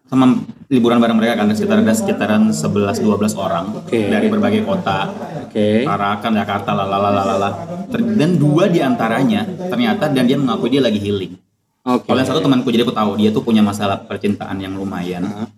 sama 0.06 0.38
liburan 0.70 0.98
bareng 0.98 1.18
mereka 1.18 1.34
kan 1.38 1.50
sekitar 1.50 1.82
ada 1.82 1.94
sekitaran 1.94 2.50
11 2.50 3.02
12 3.02 3.38
orang 3.38 3.86
Oke. 3.86 4.10
dari 4.10 4.30
berbagai 4.30 4.66
kota. 4.66 5.10
Oke. 5.46 5.82
Tarakan, 5.86 6.32
Jakarta, 6.34 6.74
lalalalalala. 6.74 7.50
Ter- 7.90 8.06
Dan 8.14 8.38
dua 8.38 8.66
di 8.66 8.82
antaranya 8.82 9.46
ternyata 9.46 10.10
dan 10.10 10.26
dia 10.26 10.38
mengaku 10.38 10.70
dia 10.70 10.82
lagi 10.82 10.98
healing. 10.98 11.38
Oke. 11.86 12.10
Kalau 12.10 12.18
yang 12.18 12.30
satu 12.30 12.42
temanku 12.42 12.70
jadi 12.70 12.82
aku 12.82 12.94
tahu 12.94 13.12
dia 13.18 13.30
tuh 13.30 13.46
punya 13.46 13.62
masalah 13.62 14.02
percintaan 14.02 14.58
yang 14.58 14.74
lumayan. 14.74 15.26
Ah. 15.26 15.50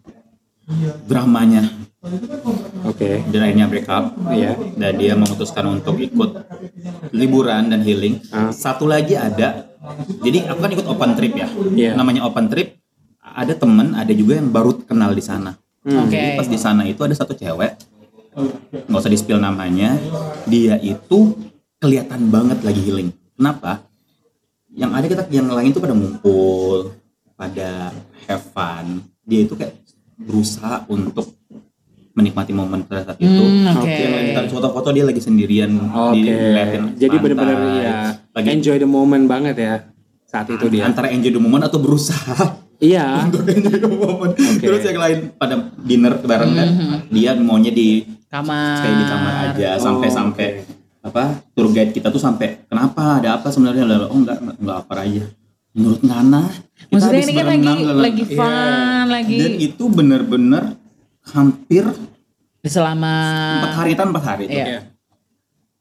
Dramanya 1.07 1.63
Oke. 2.87 3.21
dan 3.29 3.39
akhirnya 3.43 3.67
break 3.67 3.87
up. 3.91 4.15
Iya. 4.31 4.55
Dan 4.75 4.91
dia 4.97 5.13
memutuskan 5.13 5.65
untuk 5.67 5.99
ikut 5.99 6.31
liburan 7.11 7.69
dan 7.69 7.83
healing. 7.83 8.23
Ah. 8.31 8.49
Satu 8.49 8.87
lagi 8.87 9.13
ada. 9.19 9.67
Jadi 10.23 10.47
aku 10.47 10.59
kan 10.59 10.71
ikut 10.71 10.87
open 10.87 11.11
trip 11.15 11.33
ya. 11.35 11.47
Iya. 11.51 11.91
Namanya 11.95 12.25
open 12.25 12.47
trip. 12.47 12.79
Ada 13.21 13.53
temen, 13.53 13.93
ada 13.93 14.09
juga 14.15 14.39
yang 14.39 14.49
baru 14.49 14.73
kenal 14.87 15.13
di 15.13 15.21
sana. 15.21 15.53
Hmm. 15.87 16.03
Oke. 16.03 16.15
Jadi 16.15 16.27
pas 16.35 16.47
di 16.49 16.59
sana 16.59 16.81
itu 16.83 16.99
ada 17.05 17.13
satu 17.13 17.31
cewek, 17.37 17.71
nggak 18.91 18.99
usah 18.99 19.13
di 19.13 19.19
spill 19.19 19.37
namanya, 19.37 19.95
dia 20.49 20.75
itu 20.81 21.37
kelihatan 21.77 22.27
banget 22.33 22.65
lagi 22.65 22.81
healing. 22.81 23.13
Kenapa? 23.37 23.85
Yang 24.73 24.91
ada 24.91 25.05
kita 25.05 25.23
yang 25.29 25.47
lain 25.47 25.69
itu 25.69 25.79
pada 25.79 25.93
ngumpul, 25.93 26.97
pada 27.37 27.93
have 28.25 28.45
fun. 28.51 29.05
Dia 29.21 29.45
itu 29.45 29.53
kayak 29.53 29.79
berusaha 30.17 30.83
untuk 30.89 31.36
menikmati 32.17 32.49
momen 32.49 32.81
pada 32.81 33.05
saat 33.05 33.17
itu. 33.17 33.29
Hmm, 33.29 33.77
oke. 33.77 33.85
Yang 33.87 34.11
lain 34.11 34.27
tarik 34.33 34.49
foto-foto 34.49 34.89
dia 34.89 35.05
lagi 35.05 35.21
sendirian 35.21 35.69
Oke. 35.77 36.17
diliatin 36.17 36.97
Jadi 36.97 37.13
pantai. 37.13 37.23
benar-benar 37.23 37.57
ya 37.77 37.95
lagi 38.33 38.47
enjoy 38.51 38.75
the 38.75 38.89
moment 38.89 39.23
banget 39.23 39.55
ya 39.55 39.73
saat 40.23 40.49
itu 40.49 40.65
dia. 40.67 40.83
antara 40.83 41.07
enjoy 41.07 41.29
the 41.29 41.37
moment 41.37 41.61
atau 41.61 41.77
berusaha 41.77 42.57
Iya. 42.77 43.05
untuk 43.25 43.41
enjoy 43.43 43.73
the 43.75 43.87
moment. 43.87 44.33
Terus 44.35 44.81
yang 44.83 44.97
lain 44.97 45.17
pada 45.33 45.55
dinner 45.79 46.13
bareng 46.19 46.51
kan, 46.51 46.67
Mm-hmm. 46.67 46.99
dia 47.09 47.31
maunya 47.33 47.69
di 47.69 48.01
kamar. 48.27 48.77
stay 48.77 48.91
di 48.91 49.05
kamar 49.07 49.33
aja 49.47 49.69
Oh, 49.71 49.81
sampai 49.83 50.09
sampai 50.09 50.47
apa 50.99 51.23
tour 51.51 51.69
guide 51.69 51.89
kita 51.89 52.09
tuh 52.09 52.19
sampai 52.19 52.65
kenapa 52.65 53.17
ada 53.17 53.37
apa 53.37 53.47
sebenarnya 53.47 53.81
Lalu, 53.83 54.05
oh 54.05 54.17
enggak 54.17 54.37
enggak, 54.37 54.57
enggak 54.59 54.77
apa 54.79 54.93
aja 54.99 55.23
menurut 55.71 56.01
Nana 56.01 56.43
kita 56.75 56.91
Maksudnya 56.91 57.13
habis 57.13 57.23
ini 57.23 57.33
kan 57.33 57.45
lagi 57.47 57.73
lagi 57.87 58.23
fun, 58.27 59.05
lagi 59.07 59.37
dan 59.37 59.53
itu 59.57 59.83
bener-bener 59.87 60.63
hampir 61.29 61.83
selama 62.63 63.13
empat 63.63 63.75
hari 63.75 63.91
tanpa 63.93 64.11
empat 64.13 64.23
hari 64.25 64.43
itu. 64.45 64.59
Iya. 64.59 64.79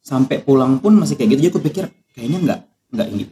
Sampai 0.00 0.38
pulang 0.38 0.78
pun 0.78 0.94
masih 0.94 1.14
kayak 1.14 1.34
gitu 1.34 1.40
jadi 1.40 1.50
aku 1.50 1.60
pikir 1.60 1.84
kayaknya 2.12 2.38
nggak 2.40 2.60
nggak 2.94 3.08
ini 3.10 3.24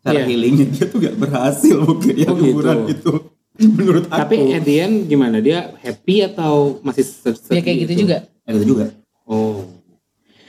cara 0.00 0.14
Iya. 0.16 0.24
healingnya 0.24 0.66
dia 0.70 0.84
tuh 0.86 0.98
nggak 1.02 1.16
berhasil 1.18 1.76
mungkin 1.82 2.14
ya 2.14 2.30
Oh, 2.30 2.38
gitu. 2.38 2.46
liburan 2.46 2.78
itu 2.86 3.12
menurut 3.74 4.04
aku 4.06 4.20
Tapi 4.22 4.36
at 4.52 4.62
the 4.62 4.74
end 4.78 4.94
gimana? 5.04 5.40
Dia 5.40 5.74
happy 5.76 6.22
atau 6.24 6.78
masih 6.80 7.02
sedih? 7.02 7.50
ya 7.50 7.60
kayak 7.60 7.78
gitu 7.82 7.92
juga. 8.06 8.16
Ya, 8.46 8.50
gitu 8.54 8.66
juga 8.68 8.86
Oh. 9.26 9.66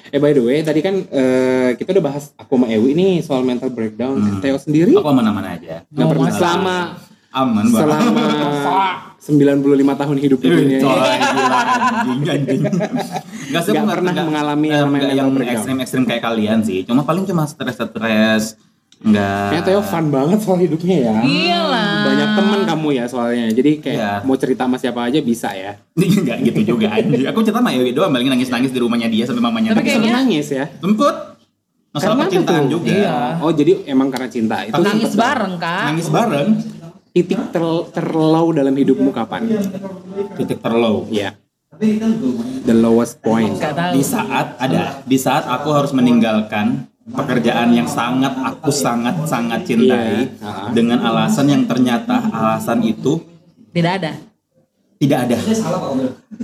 Eh 0.08 0.22
by 0.22 0.32
the 0.32 0.40
way, 0.40 0.62
tadi 0.62 0.80
kan 0.80 1.04
eh, 1.04 1.74
kita 1.74 1.92
udah 1.92 2.06
bahas 2.06 2.32
aku 2.38 2.54
sama 2.54 2.70
Ewi 2.70 2.94
nih 2.94 3.20
soal 3.20 3.42
mental 3.42 3.68
breakdown. 3.68 4.16
Hmm. 4.16 4.40
Theo 4.40 4.56
sendiri 4.56 4.94
aku 4.94 5.04
aman-aman 5.04 5.58
aja 5.58 5.84
nggak 5.90 6.06
Oh, 6.06 6.12
pernah 6.14 6.32
selama 6.32 6.76
aman 7.38 7.66
banget 7.68 7.84
selama 7.86 8.22
95 9.18 10.00
tahun 10.00 10.18
hidup 10.24 10.40
di 10.40 10.48
dunia. 10.48 10.80
Ini. 10.80 10.88
gila, 10.88 11.60
anjing, 11.68 12.22
anjing. 12.24 12.62
Nggak 13.52 13.62
sih, 13.62 13.72
Nggak 13.76 13.86
pernah 13.92 14.14
mengalami 14.24 14.68
eh, 14.72 15.12
yang 15.12 15.30
ekstrim-ekstrim 15.36 16.04
kayak 16.08 16.24
kalian 16.24 16.64
sih. 16.64 16.88
Cuma 16.88 17.04
paling 17.04 17.28
cuma 17.28 17.44
stres-stres. 17.44 18.56
Nggak. 18.98 19.48
Kayaknya 19.54 19.66
Theo 19.68 19.82
fun 19.84 20.06
banget 20.10 20.40
soal 20.42 20.58
hidupnya 20.58 20.98
ya. 20.98 21.16
Iyalah. 21.22 21.92
Banyak 22.02 22.30
temen 22.34 22.60
kamu 22.66 22.90
ya 22.96 23.06
soalnya. 23.06 23.46
Jadi 23.52 23.72
kayak 23.78 23.98
Iya. 24.00 24.14
mau 24.26 24.34
cerita 24.34 24.66
sama 24.66 24.78
siapa 24.80 25.06
aja 25.06 25.20
bisa 25.20 25.54
ya. 25.54 25.78
Nggak 26.24 26.38
gitu 26.48 26.60
juga. 26.74 26.98
Aku 27.30 27.40
cerita 27.44 27.60
sama 27.60 27.76
Yogi 27.76 27.94
doang, 27.94 28.10
paling 28.10 28.32
nangis-nangis 28.32 28.72
di 28.72 28.80
rumahnya 28.80 29.06
dia 29.06 29.28
sampai 29.28 29.44
mamanya. 29.44 29.76
Tapi 29.76 29.82
nangis. 29.82 29.92
kayaknya- 29.92 30.16
nangis 30.16 30.48
ya. 30.50 30.66
Temput. 30.80 31.16
Masalah 31.88 32.14
Karena 32.14 32.24
percintaan 32.24 32.66
juga. 32.68 32.90
Iya. 32.90 33.18
Oh 33.40 33.52
jadi 33.52 33.74
emang 33.86 34.08
karena 34.08 34.30
cinta 34.30 34.62
itu 34.62 34.76
Nangis 34.76 35.14
bareng 35.14 35.54
kak. 35.58 35.84
Nangis 35.88 36.08
bareng. 36.08 36.50
Titik 37.18 37.50
ter- 37.50 37.86
terlow 37.90 38.54
dalam 38.54 38.78
hidupmu 38.78 39.10
kapan? 39.10 39.50
Titik 40.38 40.62
terlow. 40.62 41.10
Iya. 41.10 41.34
The 42.62 42.74
lowest 42.74 43.22
point. 43.22 43.58
Di 43.94 44.04
saat 44.06 44.54
ada, 44.58 45.02
di 45.02 45.18
saat 45.18 45.46
aku 45.46 45.74
harus 45.74 45.94
meninggalkan 45.94 46.86
pekerjaan 47.08 47.74
yang 47.74 47.88
sangat 47.88 48.34
aku 48.36 48.70
sangat 48.70 49.26
sangat 49.26 49.64
cintai 49.64 50.28
Iya. 50.28 50.44
Ah. 50.44 50.70
dengan 50.70 51.00
alasan 51.02 51.48
yang 51.48 51.64
ternyata 51.66 52.20
alasan 52.30 52.84
itu 52.84 53.24
Tidak 53.72 53.94
ada. 53.94 54.14
Tidak 54.98 55.30
ada. 55.30 55.38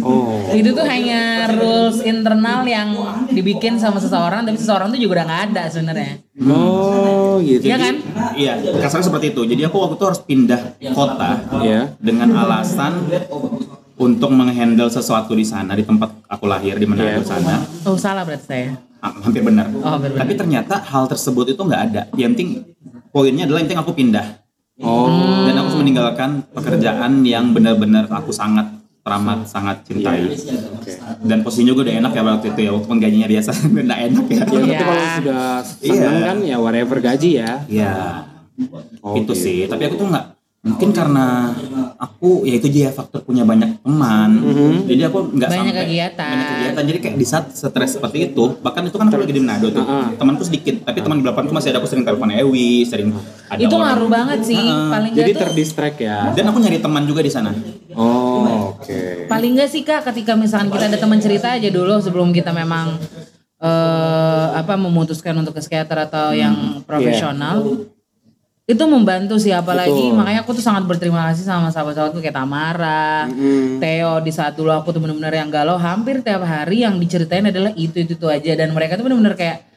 Oh. 0.01 0.37
Itu 0.53 0.77
tuh 0.77 0.85
hanya 0.85 1.49
rules 1.49 2.05
internal 2.05 2.61
yang 2.65 2.93
dibikin 3.29 3.81
sama 3.81 3.97
seseorang, 3.97 4.45
tapi 4.45 4.57
seseorang 4.61 4.93
tuh 4.93 4.99
juga 5.01 5.21
udah 5.21 5.25
nggak 5.25 5.43
ada 5.51 5.63
sebenarnya. 5.73 6.13
Oh 6.45 7.41
gitu. 7.41 7.65
Iya 7.65 7.77
kan? 7.81 7.95
Iya, 8.37 8.53
kasarnya 8.77 9.05
seperti 9.09 9.33
itu. 9.33 9.41
Jadi 9.45 9.61
aku 9.65 9.77
waktu 9.81 9.95
itu 9.97 10.05
harus 10.05 10.21
pindah 10.21 10.61
kota 10.93 11.31
Iya. 11.65 11.97
dengan 11.97 12.29
alasan 12.45 13.09
untuk 13.97 14.29
menghandle 14.33 14.89
sesuatu 14.89 15.33
di 15.33 15.45
sana 15.45 15.73
di 15.73 15.85
tempat 15.85 16.13
aku 16.29 16.45
lahir 16.45 16.77
di. 16.77 16.85
Manado 16.85 17.25
sana. 17.25 17.61
Oh 17.89 17.97
salah 17.97 18.21
berarti 18.21 18.45
saya. 18.45 18.69
Ah, 19.03 19.11
hampir 19.19 19.43
benar. 19.43 19.67
Oh, 19.81 19.97
hampir 19.97 20.13
benar. 20.13 20.23
Tapi 20.23 20.33
ternyata 20.37 20.75
hal 20.79 21.09
tersebut 21.09 21.57
itu 21.57 21.61
nggak 21.61 21.81
ada. 21.91 22.01
Yang 22.15 22.29
penting 22.37 22.49
poinnya 23.09 23.43
adalah 23.49 23.59
yang 23.61 23.67
penting 23.69 23.81
aku 23.83 23.93
pindah 23.93 24.25
Oh. 24.81 25.05
dan 25.45 25.53
aku 25.53 25.69
harus 25.69 25.77
meninggalkan 25.77 26.29
pekerjaan 26.49 27.21
yang 27.21 27.53
benar-benar 27.53 28.09
aku 28.09 28.33
sangat 28.33 28.73
teramat 29.03 29.45
sangat 29.45 29.85
cintai. 29.85 30.33
Oke. 30.73 30.97
Dan 31.21 31.45
posisinya 31.45 31.75
juga 31.75 31.85
udah 31.85 31.95
enak 32.01 32.11
ya 32.15 32.21
waktu 32.23 32.47
itu 32.49 32.59
ya, 32.63 32.69
walaupun 32.73 32.97
gajinya 32.97 33.27
biasa 33.29 33.49
nggak 33.69 33.99
enak 34.09 34.25
ya. 34.25 34.33
Ya, 34.33 34.41
tapi 34.41 34.55
Iya. 34.63 34.79
kalau 34.79 35.05
sudah 35.19 35.45
senang 35.61 36.15
Iya. 36.17 36.25
kan 36.25 36.37
ya 36.41 36.57
whatever 36.57 36.97
gaji 36.97 37.29
ya. 37.37 37.51
Iya. 37.69 37.93
Oh, 39.03 39.13
itu 39.13 39.29
gitu. 39.29 39.33
sih. 39.37 39.57
Tapi 39.67 39.81
aku 39.85 39.95
tuh 39.99 40.07
nggak 40.09 40.25
mungkin 40.63 40.95
karena 40.95 41.51
aku 41.99 42.47
ya 42.47 42.55
itu 42.55 42.71
aja 42.71 42.79
ya 42.87 42.91
faktor 42.95 43.19
punya 43.27 43.43
banyak 43.43 43.83
teman. 43.83 44.39
Jadi 44.87 45.01
aku 45.03 45.35
nggak 45.35 45.49
Banyak 45.51 45.65
sampai 45.67 45.83
kegiatan. 45.83 46.31
banyak 46.31 46.47
kegiatan. 46.55 46.83
Jadi 46.87 46.99
kayak 47.03 47.15
di 47.19 47.25
saat 47.27 47.45
stres 47.51 47.99
seperti 47.99 48.31
itu, 48.31 48.43
bahkan 48.63 48.87
itu 48.87 48.95
kan 48.95 49.11
aku 49.11 49.19
lagi 49.19 49.35
di 49.35 49.43
Manado 49.43 49.67
tuh. 49.75 49.83
Heeh. 49.83 50.15
Temanku 50.15 50.43
sedikit, 50.47 50.87
tapi 50.87 51.03
teman 51.03 51.19
di 51.19 51.23
belakangku 51.27 51.51
masih 51.51 51.75
ada 51.75 51.83
aku 51.83 51.87
sering 51.91 52.07
telepon 52.07 52.31
Ewi, 52.31 52.87
sering 52.87 53.11
ada 53.51 53.59
itu 53.59 53.75
orang. 53.75 53.87
ngaruh 53.91 54.09
banget 54.09 54.39
sih. 54.47 54.55
Heeh. 54.55 54.87
Paling 54.87 55.11
Jadi 55.11 55.31
tuh, 55.35 55.41
terdistract 55.43 55.97
ya. 55.99 56.31
Dan 56.31 56.47
aku 56.47 56.57
nyari 56.63 56.79
teman 56.79 57.03
juga 57.03 57.19
di 57.19 57.31
sana. 57.31 57.51
Oh, 57.93 58.73
oke. 58.79 59.29
paling 59.29 59.53
nggak 59.59 59.69
sih 59.69 59.83
kak, 59.83 60.07
ketika 60.09 60.33
misalkan 60.39 60.71
kita 60.71 60.89
ada 60.89 60.97
teman 60.97 61.19
cerita 61.19 61.53
aja 61.53 61.69
dulu 61.69 61.99
sebelum 61.99 62.31
kita 62.31 62.55
memang 62.55 62.97
eh 63.63 64.47
apa 64.59 64.75
memutuskan 64.75 65.35
untuk 65.39 65.55
ke 65.55 65.61
psikiater 65.63 66.07
atau 66.07 66.31
yang 66.31 66.81
profesional. 66.87 67.83
Itu 68.63 68.87
membantu 68.87 69.35
sih 69.35 69.51
apalagi 69.51 69.91
Betul. 69.91 70.15
makanya 70.15 70.39
aku 70.39 70.55
tuh 70.55 70.63
sangat 70.63 70.87
berterima 70.87 71.27
kasih 71.27 71.43
sama 71.43 71.67
sahabat-sahabatku 71.67 72.19
kayak 72.19 72.31
Tamara, 72.33 73.27
Mm. 73.27 73.83
Theo 73.83 74.19
di 74.19 74.31
saat 74.31 74.55
dulu 74.55 74.71
aku 74.71 74.89
tuh 74.89 74.99
bener-bener 74.99 75.35
yang 75.35 75.51
galau 75.51 75.75
hampir 75.75 76.23
tiap 76.23 76.41
hari 76.41 76.81
yang 76.81 76.95
diceritain 76.95 77.43
adalah 77.43 77.75
itu 77.75 77.99
itu 77.99 78.15
itu 78.15 78.23
aja 78.25 78.55
dan 78.55 78.71
mereka 78.71 78.95
tuh 78.95 79.03
bener-bener 79.03 79.35
kayak 79.35 79.67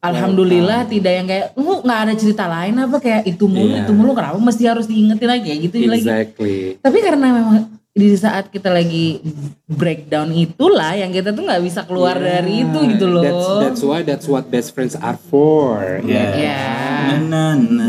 Alhamdulillah 0.00 0.84
tidak 0.86 1.12
yang 1.14 1.26
kayak 1.26 1.46
lu 1.54 1.76
nggak 1.78 2.00
ada 2.02 2.14
cerita 2.16 2.48
lain 2.48 2.72
apa 2.74 2.96
kayak 2.96 3.22
itu 3.26 3.44
mulu 3.44 3.68
Iya. 3.70 3.84
itu 3.84 3.92
mulu 3.92 4.12
kenapa 4.12 4.36
mesti 4.36 4.64
harus 4.64 4.84
diingetin 4.84 5.28
lagi 5.28 5.44
kayak 5.46 5.60
gitu 5.68 5.76
lagi 5.84 6.04
Exactly. 6.04 6.56
tapi 6.80 6.98
karena 7.00 7.26
memang 7.28 7.56
di 7.90 8.08
saat 8.14 8.48
kita 8.48 8.70
lagi 8.70 9.20
breakdown 9.66 10.32
itulah 10.32 10.94
yang 10.94 11.10
kita 11.10 11.32
tuh 11.32 11.44
nggak 11.44 11.60
bisa 11.60 11.84
keluar 11.84 12.16
dari 12.16 12.64
itu 12.64 12.78
gitu 12.88 13.06
loh 13.06 13.20
That's 13.20 13.48
that's 13.60 13.82
why 13.82 14.00
that's 14.00 14.24
what 14.24 14.48
best 14.48 14.72
friends 14.72 14.94
are 14.94 15.20
for. 15.20 16.00
Ya. 16.00 16.24
Ya. 16.32 16.60
Na 16.80 16.89
na 17.20 17.44
na. 17.54 17.88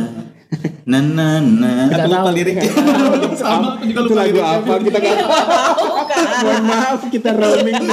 Na 0.84 1.00
na 1.00 1.28
na. 1.40 1.72
Aku 1.88 2.08
lupa 2.08 2.32
liriknya. 2.32 2.68
Sama 3.34 3.80
aku 3.80 3.84
juga 3.86 4.00
Itu 4.02 4.02
lupa 4.06 4.20
lagu 4.20 4.30
liriknya. 4.30 4.58
apa 4.58 4.74
kita 4.80 4.98
gak 5.00 5.16
Mohon 6.42 6.64
maaf 6.66 7.02
kita 7.08 7.30
roaming. 7.32 7.84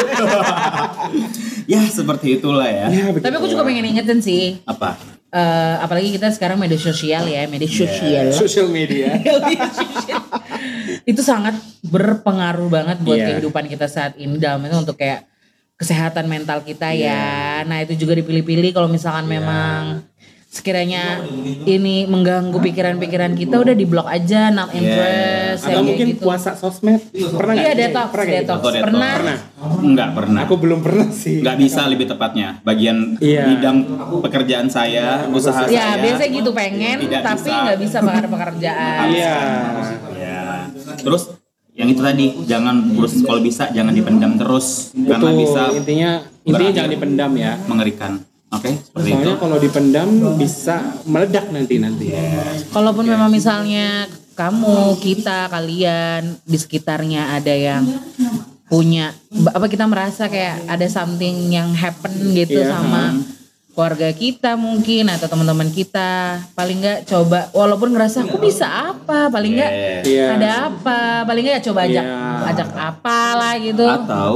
Ya 1.68 1.84
seperti 1.84 2.40
itulah 2.40 2.64
ya. 2.64 2.88
ya, 2.88 3.12
tapi 3.12 3.34
aku 3.34 3.44
juga 3.46 3.60
pengen 3.60 3.84
ingetin 3.86 4.24
sih 4.24 4.56
Apa? 4.64 4.96
eh, 5.28 5.74
apalagi 5.78 6.08
kita 6.10 6.32
sekarang 6.32 6.56
media 6.56 6.80
sosial 6.80 7.28
ya 7.28 7.44
media 7.44 7.68
sosial 7.68 8.32
social 8.32 8.72
media. 8.72 9.20
itu 11.04 11.20
sangat 11.20 11.52
berpengaruh 11.82 12.68
banget 12.68 12.96
buat 13.00 13.16
Iya. 13.16 13.26
kehidupan 13.30 13.68
kita 13.68 13.84
saat 13.84 14.16
ini 14.16 14.40
dalam 14.40 14.64
itu 14.64 14.76
untuk 14.78 14.96
kayak 14.96 15.28
kesehatan 15.76 16.24
mental 16.24 16.64
kita 16.64 16.88
Iya. 16.90 17.12
ya. 17.12 17.24
Nah 17.64 17.84
itu 17.84 17.94
juga 17.96 18.16
dipilih-pilih 18.16 18.72
kalau 18.72 18.88
misalkan 18.88 19.24
memang 19.24 20.00
sekiranya 20.58 21.22
ini 21.64 22.04
mengganggu 22.04 22.58
pikiran-pikiran 22.58 23.32
kita 23.32 23.56
udah 23.56 23.72
diblok 23.72 24.04
aja, 24.04 24.50
not 24.50 24.70
interest, 24.70 25.62
Atau 25.62 25.70
yang 25.70 25.78
kayak 25.78 25.86
mungkin 25.86 26.06
gitu. 26.10 26.20
puasa 26.20 26.50
sosmed. 26.52 26.98
Pernah 27.14 27.54
Iya 27.54 27.72
detox, 27.72 28.08
Pernah 28.10 28.26
detox. 28.28 28.58
Atau 28.58 28.70
detox? 28.70 28.84
Pernah. 28.84 29.12
Pernah. 29.14 29.38
Enggak 29.78 30.08
pernah. 30.12 30.40
Aku 30.42 30.54
belum 30.56 30.80
pernah 30.82 31.08
sih. 31.08 31.38
nggak 31.38 31.56
bisa 31.56 31.80
lebih 31.86 32.06
tepatnya 32.06 32.58
bagian 32.60 33.14
Iya. 33.18 33.46
bidang 33.48 33.76
pekerjaan 34.20 34.66
saya 34.66 35.24
usaha 35.28 35.64
Ya 35.64 35.94
saya 35.94 36.02
biasanya 36.02 36.30
gitu 36.32 36.50
pengen, 36.52 36.96
Tidak 37.00 37.22
tapi 37.22 37.48
nggak 37.48 37.78
bisa 37.78 37.98
karena 38.00 38.28
pekerjaan. 38.28 39.06
Iya. 39.08 39.36
ya 40.14 40.40
terus 40.98 41.30
yang 41.72 41.86
itu 41.86 42.02
tadi 42.02 42.26
jangan 42.42 42.90
urus 42.90 43.22
kalau 43.22 43.38
bisa 43.38 43.70
jangan 43.70 43.94
dipendam 43.94 44.34
terus 44.34 44.90
karena 44.92 45.30
Betul. 45.30 45.38
bisa 45.38 45.62
intinya 45.70 46.10
intinya 46.42 46.72
jangan 46.74 46.90
dipendam 46.90 47.30
ya. 47.32 47.52
mengerikan 47.64 48.12
oke 48.48 48.70
seperti 48.70 49.08
itu 49.08 49.16
Soalnya 49.18 49.36
kalau 49.36 49.56
dipendam 49.56 50.08
bisa 50.36 50.76
meledak 51.04 51.48
nanti 51.48 51.74
nanti. 51.76 52.06
Kalaupun 52.68 53.04
memang 53.04 53.28
misalnya 53.28 54.06
kamu, 54.32 54.94
kita, 55.02 55.50
kalian 55.50 56.38
di 56.42 56.56
sekitarnya 56.56 57.34
ada 57.34 57.50
yang 57.50 57.82
punya 58.68 59.16
apa 59.48 59.66
kita 59.66 59.88
merasa 59.88 60.28
kayak 60.28 60.68
ada 60.68 60.86
something 60.86 61.48
yang 61.48 61.72
happen 61.72 62.12
gitu 62.36 62.60
Iya. 62.60 62.68
sama 62.70 63.16
keluarga 63.72 64.12
kita 64.12 64.54
mungkin 64.54 65.08
atau 65.08 65.24
teman-teman 65.24 65.72
kita 65.72 66.36
paling 66.52 66.76
nggak 66.78 67.00
coba 67.08 67.48
walaupun 67.50 67.94
ngerasa 67.94 68.28
aku 68.28 68.36
bisa 68.36 68.68
apa 68.68 69.32
paling 69.32 69.56
nggak 69.56 69.72
Iya. 70.04 70.26
ada 70.36 70.50
apa 70.68 71.24
paling 71.24 71.48
nggak 71.48 71.64
coba 71.64 71.80
ajak 71.88 72.04
Iya. 72.04 72.20
ajak 72.52 72.68
apalah 72.76 73.54
gitu 73.56 73.84
atau 73.88 74.32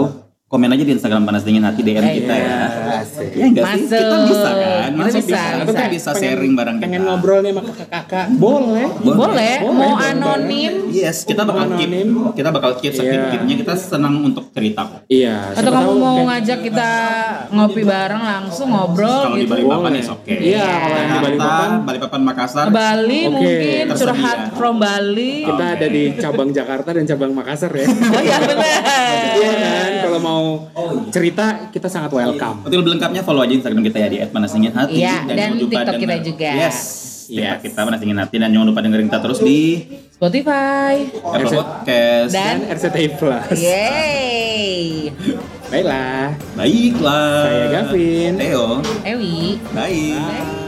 komen 0.53 0.69
aja 0.69 0.85
di 0.85 0.93
Instagram 0.93 1.25
panas 1.25 1.43
dingin 1.43 1.65
hati 1.65 1.81
DM 1.81 1.97
Eh, 2.03 2.13
kita 2.21 2.35
ya 2.37 2.57
Asik. 3.01 3.31
ya 3.33 3.45
enggak 3.49 3.65
sih 3.73 3.83
Masuk. 3.83 3.97
kita 3.97 4.17
bisa 4.23 4.51
kan 4.53 4.61
Kita 4.85 5.01
Masuk 5.01 5.17
bisa, 5.17 5.25
bisa. 5.25 5.65
kita 5.65 5.85
bisa 5.89 6.11
sharing 6.13 6.53
bareng 6.53 6.77
kita 6.77 6.85
Pengen 6.85 7.03
ngobrol 7.03 7.39
nih 7.41 7.51
sama 7.51 7.63
kakak-kakak. 7.65 8.27
Boleh. 8.37 8.87
boleh, 9.01 9.17
Boleh, 9.17 9.55
mau 9.65 9.97
boleh. 9.97 10.09
anonim 10.13 10.75
yes 10.93 11.25
kita 11.25 11.43
bakal 11.43 11.73
keep 11.73 11.89
kita 12.37 12.49
bakal 12.51 12.71
keep 12.77 12.93
Iya. 12.93 13.01
sekit-kitnya 13.01 13.55
kita 13.59 13.73
senang 13.75 14.15
untuk 14.21 14.53
cerita 14.53 14.85
kok 14.85 15.01
Iya. 15.09 15.57
atau 15.57 15.71
kamu 15.73 15.93
mau 15.97 16.21
ngajak 16.23 16.59
kita 16.61 16.91
ngopi 17.49 17.83
bareng 17.83 18.21
langsung 18.23 18.69
ngobrol 18.69 19.09
kalau 19.25 19.33
di 19.33 19.43
gitu 19.43 19.53
Balikpapan 19.57 19.89
Boleh. 19.89 20.03
is 20.03 20.11
oke 20.11 20.29
Iya, 20.29 20.69
kalau 20.69 20.93
yang 20.93 21.09
di 21.09 21.09
Jakarta 21.09 21.25
Balikpapan 21.25 21.71
Balikpapan 21.83 22.21
Makassar 22.23 22.67
Bali 22.69 23.21
Oke, 23.23 23.33
mungkin 23.33 23.85
curhat 23.91 24.39
from 24.53 24.77
Bali. 24.77 25.33
kita 25.43 25.65
ada 25.73 25.87
di 25.89 26.03
cabang 26.15 26.51
Jakarta 26.51 26.93
dan 26.93 27.05
cabang 27.07 27.33
Makassar 27.33 27.73
ya. 27.73 27.89
Oh 27.89 28.21
iya 28.21 28.37
benar. 28.39 28.81
Iya 29.33 29.51
kan, 29.55 29.93
kalau 30.03 30.21
mau 30.21 30.42
cerita 31.11 31.69
kita 31.71 31.89
sangat 31.89 32.11
welcome. 32.13 32.65
Untuk 32.67 32.79
lebih 32.83 32.99
lengkapnya 32.99 33.23
follow 33.23 33.43
aja 33.43 33.55
Instagram 33.55 33.83
kita 33.87 33.99
ya 34.03 34.09
di 34.09 34.19
@panasdinginhati 34.23 34.97
Iya, 34.97 35.17
dan 35.29 35.35
jangan 35.37 35.57
lupa 35.59 35.73
TikTok 35.73 35.95
kita 36.01 36.17
juga. 36.23 36.51
Yes. 36.57 36.79
Yes. 37.33 37.65
kita 37.65 37.81
menasingin 37.87 38.19
hati 38.19 38.37
dan 38.37 38.53
jangan 38.53 38.67
lupa 38.69 38.81
dengerin 38.85 39.09
kita 39.09 39.21
terus 39.25 39.41
di 39.41 39.61
Spotify. 40.13 41.09
Apple 41.23 41.49
Podcast. 41.49 42.31
Dan 42.35 42.67
Dan 42.69 42.77
RCTI 42.77 43.09
Plus. 43.17 43.57
Yeay. 43.57 44.77
Baiklah. 45.73 46.37
Baiklah. 46.53 47.49
Saya 47.49 47.67
Gavin. 47.73 48.33
Theo. 48.37 48.85
Ewi. 49.07 49.57
Bye. 49.73 50.13
Bye. 50.13 50.62